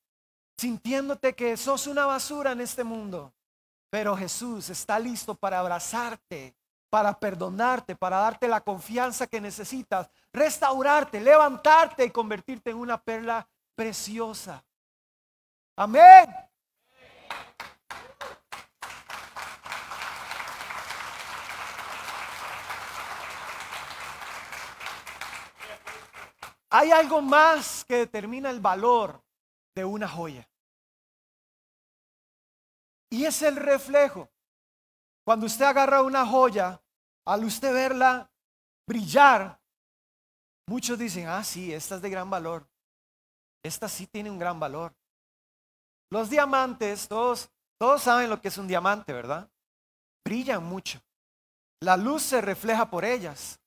sintiéndote 0.57 1.35
que 1.35 1.57
sos 1.57 1.87
una 1.87 2.05
basura 2.05 2.53
en 2.53 2.61
este 2.61 2.83
mundo. 2.83 3.33
Pero 3.89 4.15
Jesús 4.15 4.69
está 4.69 4.97
listo 4.97 5.35
para 5.35 5.59
abrazarte, 5.59 6.55
para 6.89 7.19
perdonarte, 7.19 7.95
para 7.95 8.17
darte 8.17 8.47
la 8.47 8.61
confianza 8.61 9.27
que 9.27 9.41
necesitas, 9.41 10.09
restaurarte, 10.31 11.19
levantarte 11.19 12.05
y 12.05 12.11
convertirte 12.11 12.69
en 12.69 12.77
una 12.77 13.01
perla 13.01 13.47
preciosa. 13.75 14.63
Amén. 15.75 16.33
Hay 26.77 26.91
algo 26.91 27.21
más 27.21 27.85
que 27.85 27.99
determina 27.99 28.49
el 28.49 28.59
valor 28.59 29.23
de 29.73 29.85
una 29.85 30.09
joya. 30.09 30.45
Y 33.09 33.23
es 33.23 33.41
el 33.43 33.55
reflejo. 33.55 34.29
Cuando 35.23 35.45
usted 35.45 35.63
agarra 35.63 36.01
una 36.01 36.27
joya, 36.27 36.81
al 37.25 37.45
usted 37.45 37.73
verla 37.73 38.29
brillar, 38.85 39.57
muchos 40.67 40.99
dicen, 40.99 41.29
ah, 41.29 41.45
sí, 41.45 41.73
esta 41.73 41.95
es 41.95 42.01
de 42.01 42.09
gran 42.09 42.29
valor. 42.29 42.67
Esta 43.63 43.87
sí 43.87 44.05
tiene 44.05 44.29
un 44.29 44.37
gran 44.37 44.59
valor. 44.59 44.93
Los 46.11 46.29
diamantes, 46.29 47.07
todos, 47.07 47.49
todos 47.79 48.01
saben 48.01 48.29
lo 48.29 48.41
que 48.41 48.49
es 48.49 48.57
un 48.57 48.67
diamante, 48.67 49.13
¿verdad? 49.13 49.49
Brillan 50.25 50.61
mucho. 50.61 50.99
La 51.79 51.95
luz 51.95 52.23
se 52.23 52.41
refleja 52.41 52.89
por 52.89 53.05
ellas 53.05 53.61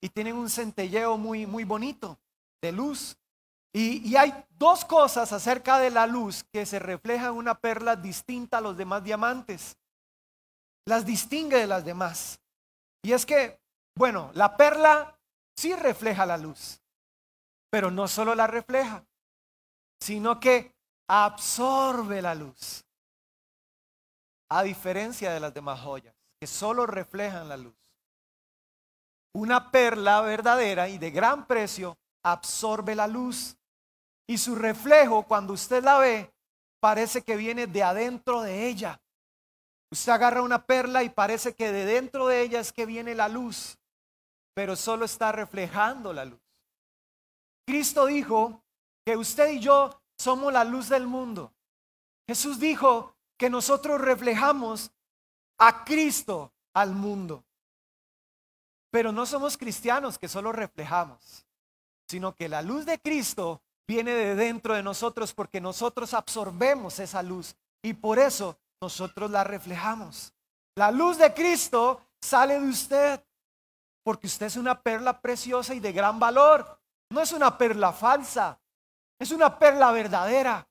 y 0.00 0.08
tienen 0.10 0.36
un 0.36 0.48
centelleo 0.48 1.18
muy, 1.18 1.44
muy 1.44 1.64
bonito 1.64 2.20
de 2.62 2.72
luz. 2.72 3.18
Y, 3.74 4.16
hay 4.16 4.32
dos 4.50 4.84
cosas 4.84 5.32
acerca 5.32 5.78
de 5.78 5.90
la 5.90 6.06
luz 6.06 6.44
que 6.44 6.64
se 6.64 6.78
refleja 6.78 7.26
en 7.26 7.34
una 7.34 7.58
perla 7.58 7.96
distinta 7.96 8.58
a 8.58 8.60
los 8.60 8.76
demás 8.76 9.02
diamantes. 9.02 9.76
Las 10.86 11.04
distingue 11.04 11.58
de 11.58 11.66
las 11.66 11.84
demás. 11.84 12.40
Y 13.02 13.12
es 13.12 13.26
que, 13.26 13.60
bueno, 13.96 14.30
la 14.34 14.56
perla 14.56 15.18
sí 15.56 15.74
refleja 15.74 16.24
la 16.24 16.36
luz, 16.36 16.80
pero 17.70 17.90
no 17.90 18.06
solo 18.08 18.34
la 18.34 18.46
refleja, 18.46 19.04
sino 20.00 20.38
que 20.38 20.74
absorbe 21.08 22.22
la 22.22 22.34
luz. 22.34 22.84
A 24.50 24.62
diferencia 24.62 25.32
de 25.32 25.40
las 25.40 25.54
demás 25.54 25.80
joyas, 25.80 26.14
que 26.38 26.46
solo 26.46 26.86
reflejan 26.86 27.48
la 27.48 27.56
luz. 27.56 27.74
Una 29.34 29.70
perla 29.70 30.20
verdadera 30.20 30.90
y 30.90 30.98
de 30.98 31.10
gran 31.10 31.46
precio 31.46 31.96
absorbe 32.22 32.94
la 32.94 33.06
luz 33.06 33.56
y 34.26 34.38
su 34.38 34.54
reflejo 34.54 35.24
cuando 35.24 35.52
usted 35.52 35.82
la 35.82 35.98
ve 35.98 36.32
parece 36.80 37.22
que 37.22 37.36
viene 37.36 37.66
de 37.66 37.82
adentro 37.82 38.42
de 38.42 38.66
ella. 38.66 39.00
Usted 39.90 40.12
agarra 40.12 40.42
una 40.42 40.64
perla 40.64 41.02
y 41.02 41.10
parece 41.10 41.54
que 41.54 41.70
de 41.70 41.84
dentro 41.84 42.26
de 42.26 42.42
ella 42.42 42.60
es 42.60 42.72
que 42.72 42.86
viene 42.86 43.14
la 43.14 43.28
luz, 43.28 43.78
pero 44.54 44.74
solo 44.74 45.04
está 45.04 45.32
reflejando 45.32 46.12
la 46.12 46.24
luz. 46.24 46.40
Cristo 47.66 48.06
dijo 48.06 48.62
que 49.04 49.16
usted 49.16 49.50
y 49.50 49.60
yo 49.60 50.00
somos 50.16 50.52
la 50.52 50.64
luz 50.64 50.88
del 50.88 51.06
mundo. 51.06 51.52
Jesús 52.26 52.58
dijo 52.58 53.14
que 53.36 53.50
nosotros 53.50 54.00
reflejamos 54.00 54.90
a 55.58 55.84
Cristo 55.84 56.52
al 56.74 56.94
mundo. 56.94 57.44
Pero 58.90 59.12
no 59.12 59.26
somos 59.26 59.56
cristianos 59.56 60.18
que 60.18 60.28
solo 60.28 60.52
reflejamos, 60.52 61.46
sino 62.12 62.36
que 62.36 62.46
la 62.46 62.60
luz 62.60 62.84
de 62.84 62.98
Cristo 62.98 63.62
viene 63.88 64.12
de 64.12 64.34
dentro 64.34 64.74
de 64.74 64.82
nosotros 64.82 65.32
porque 65.32 65.62
nosotros 65.62 66.12
absorbemos 66.12 66.98
esa 66.98 67.22
luz 67.22 67.56
y 67.82 67.94
por 67.94 68.18
eso 68.18 68.58
nosotros 68.82 69.30
la 69.30 69.44
reflejamos. 69.44 70.34
La 70.76 70.90
luz 70.90 71.16
de 71.16 71.32
Cristo 71.32 72.02
sale 72.20 72.60
de 72.60 72.68
usted 72.68 73.24
porque 74.04 74.26
usted 74.26 74.44
es 74.44 74.56
una 74.56 74.78
perla 74.78 75.22
preciosa 75.22 75.72
y 75.72 75.80
de 75.80 75.90
gran 75.90 76.20
valor. 76.20 76.78
No 77.08 77.22
es 77.22 77.32
una 77.32 77.56
perla 77.56 77.94
falsa, 77.94 78.60
es 79.18 79.30
una 79.30 79.58
perla 79.58 79.90
verdadera. 79.90 80.68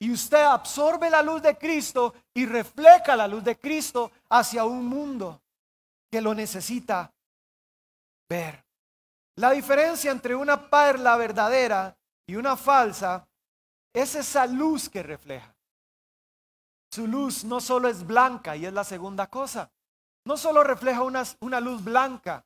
Y 0.00 0.10
usted 0.10 0.42
absorbe 0.42 1.08
la 1.08 1.22
luz 1.22 1.40
de 1.40 1.56
Cristo 1.56 2.14
y 2.34 2.46
refleja 2.46 3.14
la 3.14 3.28
luz 3.28 3.44
de 3.44 3.56
Cristo 3.56 4.10
hacia 4.28 4.64
un 4.64 4.86
mundo 4.86 5.40
que 6.10 6.20
lo 6.20 6.34
necesita 6.34 7.14
ver. 8.28 8.69
La 9.40 9.52
diferencia 9.52 10.10
entre 10.10 10.34
una 10.34 10.68
perla 10.68 11.16
verdadera 11.16 11.96
y 12.26 12.36
una 12.36 12.58
falsa 12.58 13.26
es 13.90 14.14
esa 14.14 14.44
luz 14.44 14.90
que 14.90 15.02
refleja. 15.02 15.56
Su 16.92 17.06
luz 17.06 17.42
no 17.44 17.58
solo 17.58 17.88
es 17.88 18.06
blanca 18.06 18.54
y 18.54 18.66
es 18.66 18.72
la 18.74 18.84
segunda 18.84 19.28
cosa. 19.28 19.72
No 20.26 20.36
solo 20.36 20.62
refleja 20.62 21.02
una, 21.02 21.22
una 21.40 21.58
luz 21.58 21.82
blanca, 21.82 22.44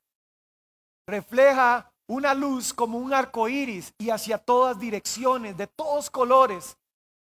refleja 1.08 1.90
una 2.06 2.32
luz 2.32 2.72
como 2.72 2.98
un 2.98 3.12
arco 3.12 3.48
iris 3.48 3.92
y 3.98 4.10
hacia 4.10 4.38
todas 4.38 4.78
direcciones, 4.78 5.56
de 5.56 5.66
todos 5.66 6.08
colores, 6.08 6.78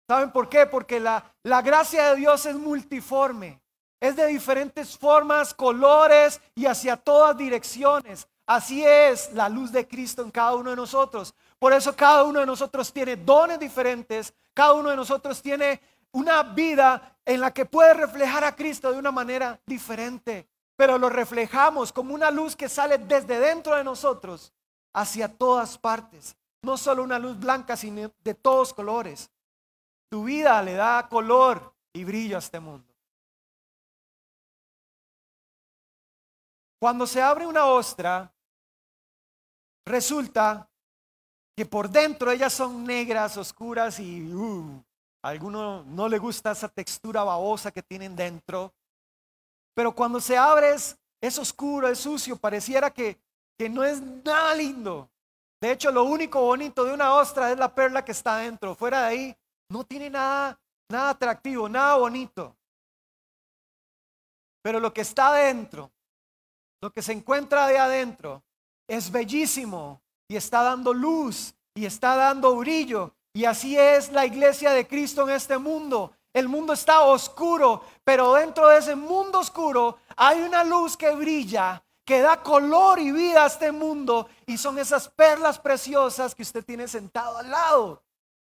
¿Saben 0.09 0.31
por 0.31 0.49
qué? 0.49 0.67
Porque 0.67 1.01
la, 1.01 1.35
la 1.43 1.63
gracia 1.63 2.11
de 2.11 2.17
Dios 2.21 2.47
es 2.47 2.55
multiforme. 2.55 3.61
Es 4.01 4.15
de 4.15 4.29
diferentes 4.29 4.97
formas, 4.97 5.53
colores 5.53 6.41
y 6.55 6.67
hacia 6.67 6.97
todas 6.97 7.37
direcciones. 7.37 8.29
Así 8.47 8.85
es 8.85 9.33
la 9.33 9.49
luz 9.49 9.73
de 9.73 9.89
Cristo 9.89 10.23
en 10.23 10.31
cada 10.31 10.55
uno 10.55 10.71
de 10.71 10.77
nosotros. 10.77 11.35
Por 11.59 11.73
eso 11.73 11.95
cada 11.97 12.23
uno 12.23 12.39
de 12.41 12.47
nosotros 12.47 12.93
tiene 12.93 13.17
dones 13.17 13.59
diferentes. 13.59 14.33
Cada 14.55 14.75
uno 14.75 14.91
de 14.91 14.97
nosotros 14.97 15.43
tiene 15.43 15.81
una 16.13 16.45
vida 16.45 17.19
en 17.25 17.41
la 17.41 17.53
que 17.53 17.67
puede 17.67 17.93
reflejar 17.95 18.45
a 18.45 18.55
Cristo 18.55 18.93
de 18.93 18.99
una 18.99 19.11
manera 19.11 19.61
diferente. 19.67 20.49
Pero 20.77 20.97
lo 20.97 21.09
reflejamos 21.09 21.93
como 21.93 22.15
una 22.15 22.31
luz 22.31 22.55
que 22.55 22.69
sale 22.69 22.99
desde 22.99 23.41
dentro 23.41 23.75
de 23.75 23.83
nosotros 23.83 24.53
hacia 24.93 25.27
todas 25.27 25.77
partes. 25.77 26.37
No 26.63 26.77
solo 26.77 27.03
una 27.03 27.19
luz 27.19 27.39
blanca, 27.39 27.77
sino 27.77 28.13
de 28.23 28.35
todos 28.35 28.73
colores. 28.73 29.29
Tu 30.09 30.23
vida 30.23 30.63
le 30.63 30.75
da 30.75 31.09
color 31.09 31.75
y 31.93 32.05
brillo 32.05 32.37
a 32.37 32.39
este 32.39 32.61
mundo. 32.61 32.87
Cuando 36.79 37.07
se 37.07 37.21
abre 37.21 37.47
una 37.47 37.67
ostra, 37.67 38.31
resulta 39.87 40.69
que 41.57 41.65
por 41.65 41.89
dentro 41.89 42.31
ellas 42.31 42.53
son 42.53 42.85
negras, 42.85 43.37
oscuras 43.37 43.99
y 43.99 44.23
uh, 44.35 44.85
a 45.23 45.29
alguno 45.31 45.85
no 45.85 46.09
le 46.09 46.19
gusta 46.19 46.51
esa 46.51 46.69
textura 46.69 47.25
babosa 47.25 47.71
que 47.71 47.83
tienen 47.83 48.15
dentro. 48.15 48.75
Pero 49.75 49.95
cuando 49.95 50.21
se 50.21 50.37
abre 50.37 50.75
es, 50.75 50.99
es 51.21 51.39
oscuro, 51.39 51.89
es 51.89 51.99
sucio, 51.99 52.37
pareciera 52.37 52.91
que, 52.91 53.19
que 53.59 53.69
no 53.69 53.85
es 53.85 54.03
nada 54.03 54.55
lindo. 54.55 55.11
De 55.61 55.73
hecho, 55.73 55.91
lo 55.91 56.05
único 56.05 56.41
bonito 56.43 56.85
de 56.85 56.93
una 56.93 57.15
ostra 57.15 57.51
es 57.51 57.59
la 57.59 57.75
perla 57.75 58.05
que 58.05 58.13
está 58.13 58.37
dentro. 58.37 58.75
Fuera 58.75 59.03
de 59.03 59.07
ahí, 59.07 59.37
no 59.71 59.85
tiene 59.85 60.11
nada, 60.11 60.61
nada 60.91 61.11
atractivo, 61.11 61.69
nada 61.69 61.97
bonito. 61.97 62.55
Pero 64.63 64.81
lo 64.81 64.93
que 64.93 65.01
está 65.01 65.29
adentro, 65.29 65.91
lo 66.83 66.91
que 66.91 67.01
se 67.01 67.13
encuentra 67.13 67.67
de 67.67 67.79
adentro, 67.79 68.43
es 68.89 69.11
bellísimo 69.11 70.01
y 70.29 70.37
está 70.37 70.63
dando 70.63 70.93
luz 70.93 71.55
y 71.75 71.87
está 71.87 72.17
dando 72.17 72.57
brillo. 72.57 73.13
Y 73.33 73.45
así 73.45 73.79
es 73.79 74.11
la 74.13 74.25
iglesia 74.25 74.71
de 74.71 74.87
Cristo 74.87 75.29
en 75.29 75.35
este 75.35 75.59
mundo. 75.59 76.13
El 76.33 76.49
mundo 76.49 76.73
está 76.73 77.03
oscuro, 77.03 77.83
pero 78.05 78.35
dentro 78.35 78.69
de 78.69 78.79
ese 78.79 78.95
mundo 78.95 79.41
oscuro 79.41 79.99
hay 80.17 80.41
una 80.43 80.65
luz 80.65 80.97
que 80.97 81.15
brilla, 81.15 81.83
que 82.05 82.21
da 82.21 82.43
color 82.43 82.99
y 82.99 83.11
vida 83.11 83.45
a 83.45 83.47
este 83.47 83.73
mundo. 83.73 84.29
Y 84.47 84.59
son 84.59 84.79
esas 84.79 85.09
perlas 85.09 85.59
preciosas 85.59 86.35
que 86.35 86.43
usted 86.43 86.65
tiene 86.65 86.89
sentado 86.89 87.39
al 87.39 87.51
lado. 87.51 88.03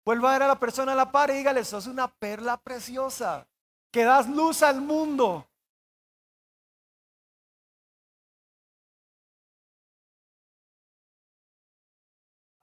Vuelva 0.06 0.30
a 0.30 0.34
ver 0.34 0.44
a 0.44 0.48
la 0.48 0.60
persona 0.60 0.94
a 0.94 0.96
la 0.96 1.12
par 1.12 1.30
y 1.30 1.34
dígale, 1.34 1.64
sos 1.66 1.86
una 1.88 2.08
perla 2.08 2.58
preciosa, 2.58 3.48
que 3.92 4.04
das 4.04 4.28
luz 4.28 4.64
al 4.64 4.82
mundo. 4.82 5.49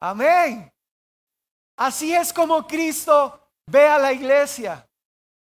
Amén. 0.09 0.73
Así 1.77 2.14
es 2.14 2.33
como 2.33 2.64
Cristo 2.64 3.51
ve 3.66 3.88
a 3.88 3.99
la 3.99 4.12
iglesia. 4.12 4.88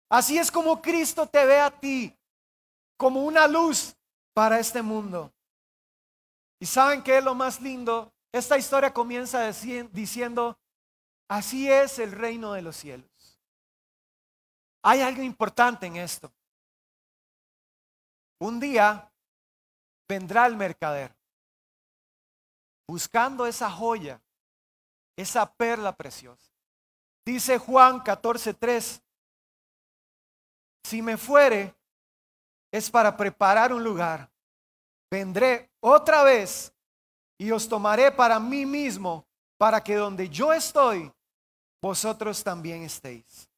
Así 0.10 0.40
es 0.40 0.52
como 0.52 0.82
Cristo 0.82 1.28
te 1.28 1.46
ve 1.46 1.60
a 1.60 1.70
ti, 1.70 2.18
como 2.98 3.24
una 3.24 3.48
luz 3.48 3.96
para 4.34 4.60
este 4.60 4.82
mundo. 4.82 5.32
¿Y 6.60 6.66
saben 6.66 7.04
qué 7.04 7.20
es 7.20 7.24
lo 7.24 7.36
más 7.36 7.62
lindo? 7.62 8.12
Esta 8.32 8.58
historia 8.58 8.92
comienza 8.92 9.46
diciendo 9.92 10.58
Así 11.30 11.72
es 11.72 12.00
el 12.00 12.12
reino 12.12 12.54
de 12.54 12.64
los 12.64 12.76
cielos. 12.76 13.40
Hay 14.82 15.02
algo 15.02 15.22
importante 15.22 15.86
en 15.86 15.98
esto. 15.98 16.34
Un 18.40 18.60
día 18.60 19.12
vendrá 20.08 20.48
el 20.48 20.56
mercader 20.56 21.16
buscando 22.88 23.46
esa 23.46 23.70
joya, 23.70 24.20
esa 25.22 25.52
perla 25.52 25.96
preciosa. 25.96 26.50
Dice 27.26 27.58
Juan 27.58 28.00
14:3, 28.00 29.02
si 30.84 31.02
me 31.02 31.18
fuere 31.18 31.76
es 32.72 32.90
para 32.90 33.16
preparar 33.16 33.74
un 33.74 33.84
lugar. 33.84 34.32
Vendré 35.12 35.72
otra 35.82 36.24
vez 36.24 36.74
y 37.38 37.52
os 37.52 37.68
tomaré 37.68 38.12
para 38.12 38.40
mí 38.40 38.66
mismo, 38.66 39.28
para 39.58 39.84
que 39.84 39.96
donde 39.96 40.30
yo 40.30 40.54
estoy, 40.54 41.12
vosotros 41.82 42.44
también 42.44 42.84
estéis. 42.84 43.50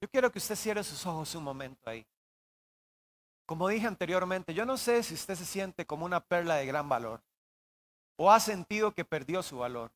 Yo 0.00 0.08
quiero 0.10 0.32
que 0.32 0.38
usted 0.38 0.56
cierre 0.56 0.82
sus 0.82 1.06
ojos 1.06 1.34
un 1.34 1.44
momento 1.44 1.88
ahí. 1.88 2.04
Como 3.46 3.68
dije 3.68 3.86
anteriormente, 3.86 4.54
yo 4.54 4.64
no 4.64 4.76
sé 4.76 5.02
si 5.02 5.14
usted 5.14 5.34
se 5.34 5.44
siente 5.44 5.86
como 5.86 6.04
una 6.04 6.20
perla 6.20 6.56
de 6.56 6.66
gran 6.66 6.88
valor 6.88 7.22
o 8.16 8.30
ha 8.30 8.40
sentido 8.40 8.92
que 8.92 9.04
perdió 9.04 9.42
su 9.42 9.58
valor. 9.58 9.92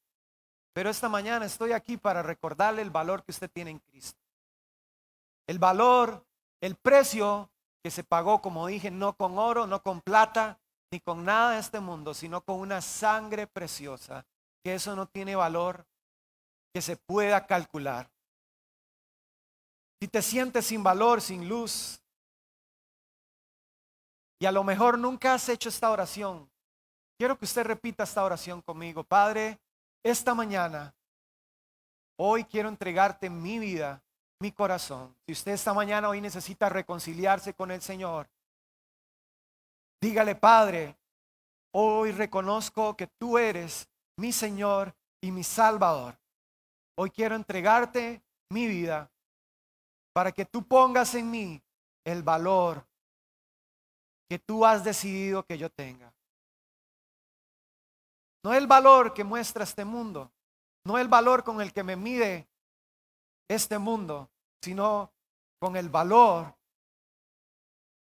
Pero 0.73 0.91
esta 0.91 1.09
mañana 1.09 1.47
estoy 1.47 1.73
aquí 1.73 1.97
para 1.97 2.23
recordarle 2.23 2.83
el 2.83 2.91
valor 2.91 3.25
que 3.25 3.33
usted 3.33 3.51
tiene 3.51 3.71
en 3.73 3.79
Cristo. 3.79 4.21
El 5.47 5.59
valor, 5.59 6.25
el 6.61 6.77
precio 6.77 7.51
que 7.83 7.91
se 7.91 8.05
pagó, 8.05 8.41
como 8.41 8.67
dije, 8.67 8.91
no 8.91 9.15
con 9.15 9.39
oro, 9.39 9.67
no 9.67 9.83
con 9.83 10.01
plata, 10.01 10.59
ni 10.91 11.01
con 11.01 11.25
nada 11.25 11.53
de 11.53 11.61
este 11.61 11.81
mundo, 11.81 12.15
sino 12.15 12.41
con 12.43 12.61
una 12.61 12.81
sangre 12.81 13.47
preciosa 13.47 14.25
que 14.63 14.75
eso 14.75 14.95
no 14.97 15.07
tiene 15.07 15.37
valor 15.37 15.87
que 16.73 16.83
se 16.83 16.97
pueda 16.97 17.47
calcular. 17.47 18.11
Si 20.01 20.09
te 20.09 20.23
sientes 20.23 20.67
sin 20.67 20.83
valor, 20.83 21.21
sin 21.21 21.49
luz, 21.49 22.01
y 24.39 24.47
a 24.47 24.53
lo 24.53 24.63
mejor 24.63 24.99
nunca 24.99 25.35
has 25.35 25.49
hecho 25.49 25.69
esta 25.69 25.91
oración, 25.91 26.49
quiero 27.19 27.37
que 27.37 27.45
usted 27.45 27.65
repita 27.65 28.05
esta 28.05 28.25
oración 28.25 28.63
conmigo. 28.63 29.03
Padre, 29.03 29.59
esta 30.03 30.35
mañana, 30.35 30.95
hoy 32.17 32.45
quiero 32.45 32.69
entregarte 32.69 33.29
mi 33.29 33.59
vida, 33.59 34.03
mi 34.39 34.53
corazón. 34.53 35.15
Si 35.27 35.33
usted 35.33 35.53
esta 35.53 35.75
mañana 35.75 36.09
hoy 36.09 36.21
necesita 36.21 36.69
reconciliarse 36.69 37.53
con 37.53 37.73
el 37.73 37.83
Señor, 37.83 38.31
dígale, 40.01 40.37
Padre, 40.37 40.97
hoy 41.73 42.13
reconozco 42.13 42.97
que 42.97 43.09
tú 43.09 43.37
eres 43.37 43.89
mi 44.17 44.33
Señor 44.33 44.95
y 45.21 45.33
mi 45.33 45.43
Salvador. 45.43 46.17
Hoy 46.97 47.11
quiero 47.11 47.35
entregarte 47.35 48.23
mi 48.51 48.67
vida 48.67 49.11
para 50.13 50.33
que 50.33 50.45
tú 50.45 50.67
pongas 50.67 51.15
en 51.15 51.31
mí 51.31 51.63
el 52.05 52.23
valor 52.23 52.85
que 54.29 54.39
tú 54.39 54.65
has 54.65 54.85
decidido 54.85 55.45
que 55.45 55.59
yo 55.59 55.71
tenga. 55.71 56.08
No 58.49 58.55
el 58.55 58.67
valor 58.67 59.13
que 59.13 59.25
muestra 59.25 59.63
este 59.63 59.85
mundo, 59.85 60.33
no 60.83 60.97
el 60.97 61.07
valor 61.07 61.45
con 61.45 61.61
el 61.61 61.71
que 61.71 61.83
me 61.85 61.97
mide 61.97 62.49
este 63.47 63.77
mundo, 63.77 64.31
sino 64.63 65.13
con 65.59 65.77
el 65.77 65.91
valor 65.91 66.55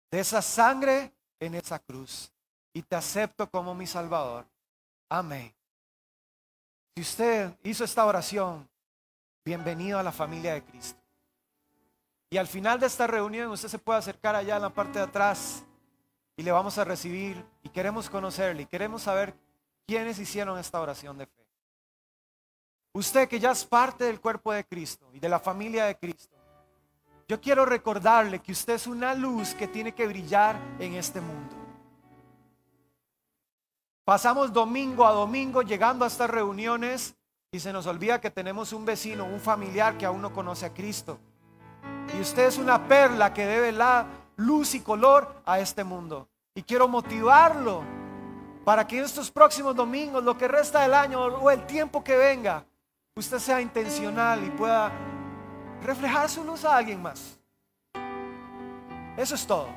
de 0.10 0.22
esa 0.22 0.42
sangre 0.42 1.12
en 1.38 1.56
esa 1.56 1.80
cruz. 1.80 2.32
Y 2.72 2.82
te 2.82 2.96
acepto 2.96 3.52
como 3.52 3.76
mi 3.76 3.86
Salvador. 3.86 4.48
Amén. 5.10 5.54
Si 6.96 7.02
usted 7.02 7.54
hizo 7.64 7.84
esta 7.84 8.06
oración, 8.06 8.70
bienvenido 9.44 10.00
a 10.00 10.04
la 10.04 10.14
familia 10.14 10.54
de 10.54 10.64
Cristo. 10.64 11.02
Y 12.30 12.38
al 12.38 12.48
final 12.48 12.80
de 12.80 12.88
esta 12.88 13.06
reunión 13.06 13.52
usted 13.52 13.68
se 13.68 13.80
puede 13.80 14.00
acercar 14.00 14.36
allá 14.36 14.56
en 14.56 14.62
la 14.62 14.70
parte 14.70 15.00
de 15.00 15.04
atrás 15.04 15.66
y 16.38 16.44
le 16.44 16.54
vamos 16.54 16.78
a 16.78 16.86
recibir 16.86 17.46
y 17.64 17.68
queremos 17.68 18.10
conocerle 18.10 18.62
y 18.62 18.68
queremos 18.68 19.02
saber 19.02 19.36
quiénes 19.92 20.20
hicieron 20.20 20.58
esta 20.58 20.80
oración 20.80 21.18
de 21.18 21.26
fe. 21.26 21.46
Usted 22.94 23.28
que 23.28 23.42
ya 23.42 23.52
es 23.52 23.66
parte 23.66 24.06
del 24.06 24.22
cuerpo 24.22 24.54
de 24.54 24.64
Cristo 24.64 25.10
y 25.12 25.20
de 25.20 25.28
la 25.28 25.38
familia 25.38 25.84
de 25.84 25.98
Cristo, 25.98 26.38
yo 27.28 27.42
quiero 27.42 27.66
recordarle 27.66 28.40
que 28.40 28.54
usted 28.54 28.76
es 28.76 28.88
una 28.88 29.14
luz 29.14 29.54
que 29.54 29.68
tiene 29.68 29.94
que 29.94 30.08
brillar 30.08 30.56
en 30.80 30.94
este 30.94 31.20
mundo. 31.20 31.58
Pasamos 34.06 34.54
domingo 34.54 35.06
a 35.06 35.12
domingo 35.12 35.62
llegando 35.62 36.06
a 36.06 36.08
estas 36.08 36.30
reuniones 36.30 37.14
y 37.52 37.60
se 37.60 37.74
nos 37.74 37.86
olvida 37.86 38.22
que 38.22 38.32
tenemos 38.32 38.72
un 38.72 38.86
vecino, 38.86 39.26
un 39.26 39.42
familiar 39.42 39.98
que 39.98 40.06
aún 40.06 40.22
no 40.22 40.32
conoce 40.32 40.68
a 40.68 40.74
Cristo. 40.74 41.20
Y 42.18 42.22
usted 42.22 42.48
es 42.48 42.58
una 42.58 42.88
perla 42.88 43.34
que 43.34 43.46
debe 43.46 43.74
la 43.74 44.08
luz 44.38 44.74
y 44.74 44.80
color 44.80 45.42
a 45.46 45.60
este 45.60 45.84
mundo. 45.84 46.30
Y 46.56 46.64
quiero 46.64 46.88
motivarlo 46.88 47.84
para 48.64 48.86
que 48.86 49.00
estos 49.00 49.32
próximos 49.32 49.76
domingos, 49.76 50.24
lo 50.24 50.38
que 50.38 50.48
resta 50.48 50.82
del 50.82 50.94
año 50.94 51.22
o 51.22 51.50
el 51.50 51.66
tiempo 51.66 52.04
que 52.04 52.16
venga, 52.16 52.66
usted 53.16 53.40
sea 53.40 53.62
intencional 53.62 54.44
y 54.44 54.50
pueda 54.52 54.92
reflejar 55.84 56.30
su 56.30 56.44
luz 56.44 56.64
a 56.66 56.78
alguien 56.78 57.02
más. 57.02 57.40
Eso 59.18 59.36
es 59.36 59.46
todo. 59.46 59.68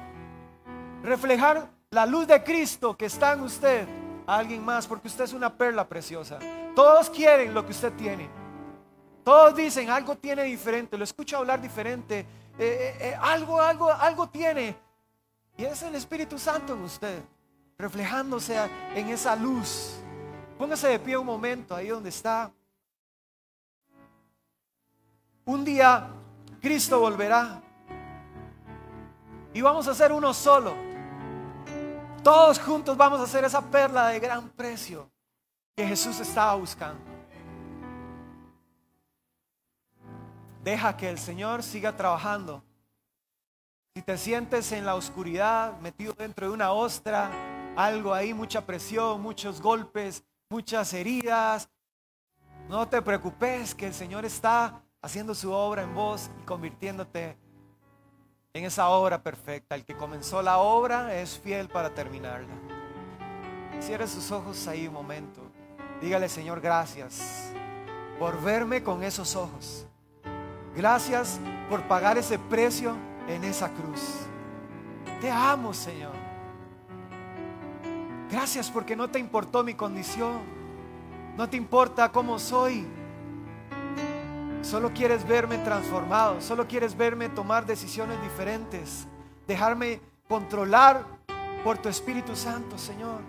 Reflejar 1.03 1.69
la 1.91 2.07
luz 2.07 2.27
de 2.27 2.43
Cristo 2.43 2.97
que 2.97 3.07
está 3.07 3.33
en 3.33 3.41
usted 3.41 3.87
a 4.27 4.39
alguien 4.39 4.65
más, 4.65 4.87
porque 4.87 5.09
usted 5.09 5.25
es 5.25 5.33
una 5.33 5.55
perla 5.55 5.87
preciosa. 5.89 6.39
Todos 6.75 7.11
quieren 7.11 7.55
lo 7.55 7.65
que 7.65 7.73
usted 7.73 7.93
tiene. 7.95 8.29
Todos 9.25 9.55
dicen 9.55 9.89
algo 9.91 10.17
tiene 10.17 10.43
diferente, 10.43 10.99
lo 10.99 11.05
escucho 11.05 11.39
hablar 11.39 11.61
diferente, 11.61 12.21
eh, 12.21 12.27
eh, 12.59 12.97
eh, 13.01 13.19
algo, 13.21 13.61
algo, 13.61 13.91
algo 13.91 14.29
tiene. 14.29 14.77
Y 15.57 15.65
es 15.65 15.83
el 15.83 15.95
Espíritu 15.95 16.39
Santo 16.39 16.75
en 16.75 16.83
usted, 16.83 17.23
reflejándose 17.79 18.57
en 18.95 19.09
esa 19.09 19.35
luz. 19.37 19.97
Póngase 20.59 20.89
de 20.89 20.99
pie 20.99 21.17
un 21.17 21.27
momento 21.27 21.75
ahí 21.75 21.89
donde 21.89 22.09
está. 22.09 22.53
Un 25.45 25.65
día 25.65 26.09
Cristo 26.61 26.99
volverá 26.99 27.61
y 29.53 29.61
vamos 29.61 29.87
a 29.89 29.95
ser 29.95 30.13
uno 30.13 30.33
solo. 30.33 30.75
Todos 32.23 32.59
juntos 32.59 32.97
vamos 32.97 33.21
a 33.21 33.25
hacer 33.25 33.45
esa 33.45 33.61
perla 33.61 34.09
de 34.09 34.19
gran 34.19 34.49
precio 34.49 35.11
que 35.77 35.87
Jesús 35.87 36.19
estaba 36.21 36.55
buscando. 36.55 37.01
Deja 40.63 40.97
que 40.97 41.11
el 41.11 41.19
Señor 41.19 41.63
siga 41.63 41.95
trabajando. 41.95 42.65
Si 43.95 44.03
te 44.03 44.17
sientes 44.17 44.73
en 44.73 44.87
la 44.87 44.95
oscuridad, 44.95 45.79
metido 45.81 46.15
dentro 46.15 46.49
de 46.49 46.55
una 46.55 46.73
ostra, 46.73 47.31
algo 47.77 48.15
ahí, 48.15 48.35
mucha 48.35 48.65
presión, 48.65 49.21
muchos 49.21 49.61
golpes, 49.61 50.25
muchas 50.49 50.93
heridas, 50.93 51.69
no 52.69 52.89
te 52.89 53.03
preocupes 53.03 53.75
que 53.75 53.87
el 53.87 53.95
Señor 53.95 54.25
está 54.25 54.83
haciendo 55.03 55.35
su 55.35 55.53
obra 55.53 55.83
en 55.83 55.95
vos 55.95 56.31
y 56.41 56.45
convirtiéndote 56.45 57.37
en 58.55 58.65
esa 58.65 58.89
obra 58.89 59.23
perfecta. 59.23 59.75
El 59.75 59.85
que 59.85 59.95
comenzó 59.95 60.41
la 60.41 60.59
obra 60.59 61.15
es 61.15 61.39
fiel 61.39 61.69
para 61.69 61.93
terminarla. 61.93 62.55
Cierre 63.81 64.09
sus 64.09 64.31
ojos 64.31 64.67
ahí 64.67 64.89
un 64.89 64.95
momento. 64.95 65.43
Dígale, 66.01 66.29
Señor, 66.29 66.61
gracias 66.63 67.53
por 68.19 68.41
verme 68.41 68.83
con 68.83 69.03
esos 69.03 69.37
ojos. 69.37 69.87
Gracias 70.75 71.39
por 71.69 71.87
pagar 71.87 72.17
ese 72.17 72.39
precio 72.39 72.97
en 73.29 73.45
esa 73.45 73.69
cruz. 73.71 74.01
Te 75.21 75.31
amo, 75.31 75.75
Señor. 75.75 76.24
Gracias 78.35 78.69
porque 78.69 78.97
no 78.97 79.09
te 79.09 79.21
importó 79.21 79.63
mi 79.63 79.75
condición. 79.75 80.41
No 81.37 81.49
te 81.49 81.57
importa 81.57 82.11
cómo 82.11 82.41
soy. 82.41 82.85
Solo 84.61 84.93
quieres 84.93 85.25
verme 85.25 85.59
transformado. 85.59 86.41
Solo 86.41 86.67
quieres 86.67 86.97
verme 86.97 87.29
tomar 87.29 87.65
decisiones 87.65 88.21
diferentes. 88.23 89.07
Dejarme 89.47 90.01
controlar 90.29 91.05
por 91.63 91.79
tu 91.79 91.89
Espíritu 91.89 92.35
Santo, 92.35 92.77
Señor. 92.77 93.21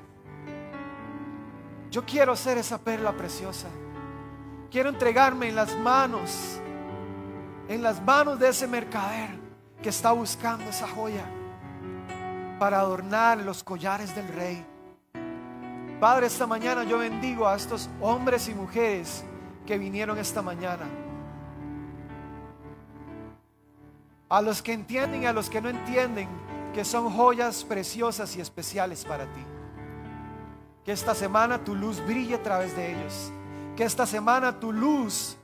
Yo 1.92 2.04
quiero 2.04 2.36
ser 2.36 2.58
esa 2.58 2.80
perla 2.80 3.12
preciosa. 3.12 3.68
Quiero 4.72 4.90
entregarme 4.90 5.50
en 5.50 5.56
las 5.56 5.78
manos 5.78 6.60
en 7.68 7.84
las 7.84 8.02
manos 8.02 8.40
de 8.40 8.50
ese 8.50 8.66
mercader 8.66 9.30
que 9.84 9.90
está 9.90 10.14
buscando 10.14 10.68
esa 10.68 10.88
joya 10.88 11.26
para 12.58 12.80
adornar 12.80 13.38
los 13.38 13.64
collares 13.64 14.16
del 14.16 14.28
rey. 14.30 14.66
Padre, 16.00 16.28
esta 16.28 16.46
mañana 16.46 16.84
yo 16.84 16.98
bendigo 16.98 17.48
a 17.48 17.56
estos 17.56 17.90
hombres 18.02 18.50
y 18.50 18.54
mujeres 18.54 19.24
que 19.66 19.78
vinieron 19.78 20.18
esta 20.18 20.42
mañana. 20.42 20.86
A 24.28 24.42
los 24.42 24.62
que 24.62 24.74
entienden 24.74 25.24
y 25.24 25.26
a 25.26 25.34
los 25.34 25.50
que 25.50 25.62
no 25.62 25.70
entienden 25.70 26.28
que 26.74 26.84
son 26.84 27.10
joyas 27.10 27.64
preciosas 27.64 28.36
y 28.36 28.42
especiales 28.42 29.06
para 29.06 29.24
ti. 29.26 29.42
Que 30.84 30.92
esta 30.92 31.16
semana 31.16 31.64
tu 31.64 31.74
luz 31.74 32.06
brille 32.06 32.36
a 32.36 32.44
través 32.44 32.76
de 32.76 32.92
ellos. 32.92 33.32
Que 33.78 33.86
esta 33.86 34.06
semana 34.06 34.60
tu 34.60 34.74
luz 34.74 35.38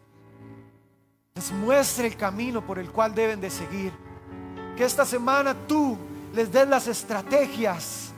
les 1.34 1.52
muestre 1.54 2.08
el 2.08 2.18
camino 2.18 2.62
por 2.62 2.78
el 2.78 2.92
cual 2.92 3.16
deben 3.16 3.40
de 3.40 3.50
seguir. 3.50 3.94
Que 4.76 4.84
esta 4.84 5.06
semana 5.06 5.56
tú 5.68 5.98
les 6.34 6.52
des 6.52 6.68
las 6.68 6.88
estrategias, 6.88 8.11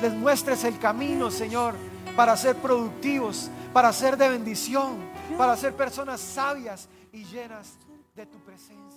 les 0.00 0.12
muestres 0.12 0.64
el 0.64 0.78
camino, 0.78 1.30
Señor, 1.30 1.74
para 2.16 2.36
ser 2.36 2.56
productivos, 2.56 3.50
para 3.72 3.92
ser 3.92 4.16
de 4.16 4.28
bendición, 4.28 4.96
para 5.36 5.56
ser 5.56 5.74
personas 5.74 6.20
sabias 6.20 6.88
y 7.12 7.24
llenas 7.24 7.78
de 8.14 8.26
tu 8.26 8.38
presencia. 8.38 8.89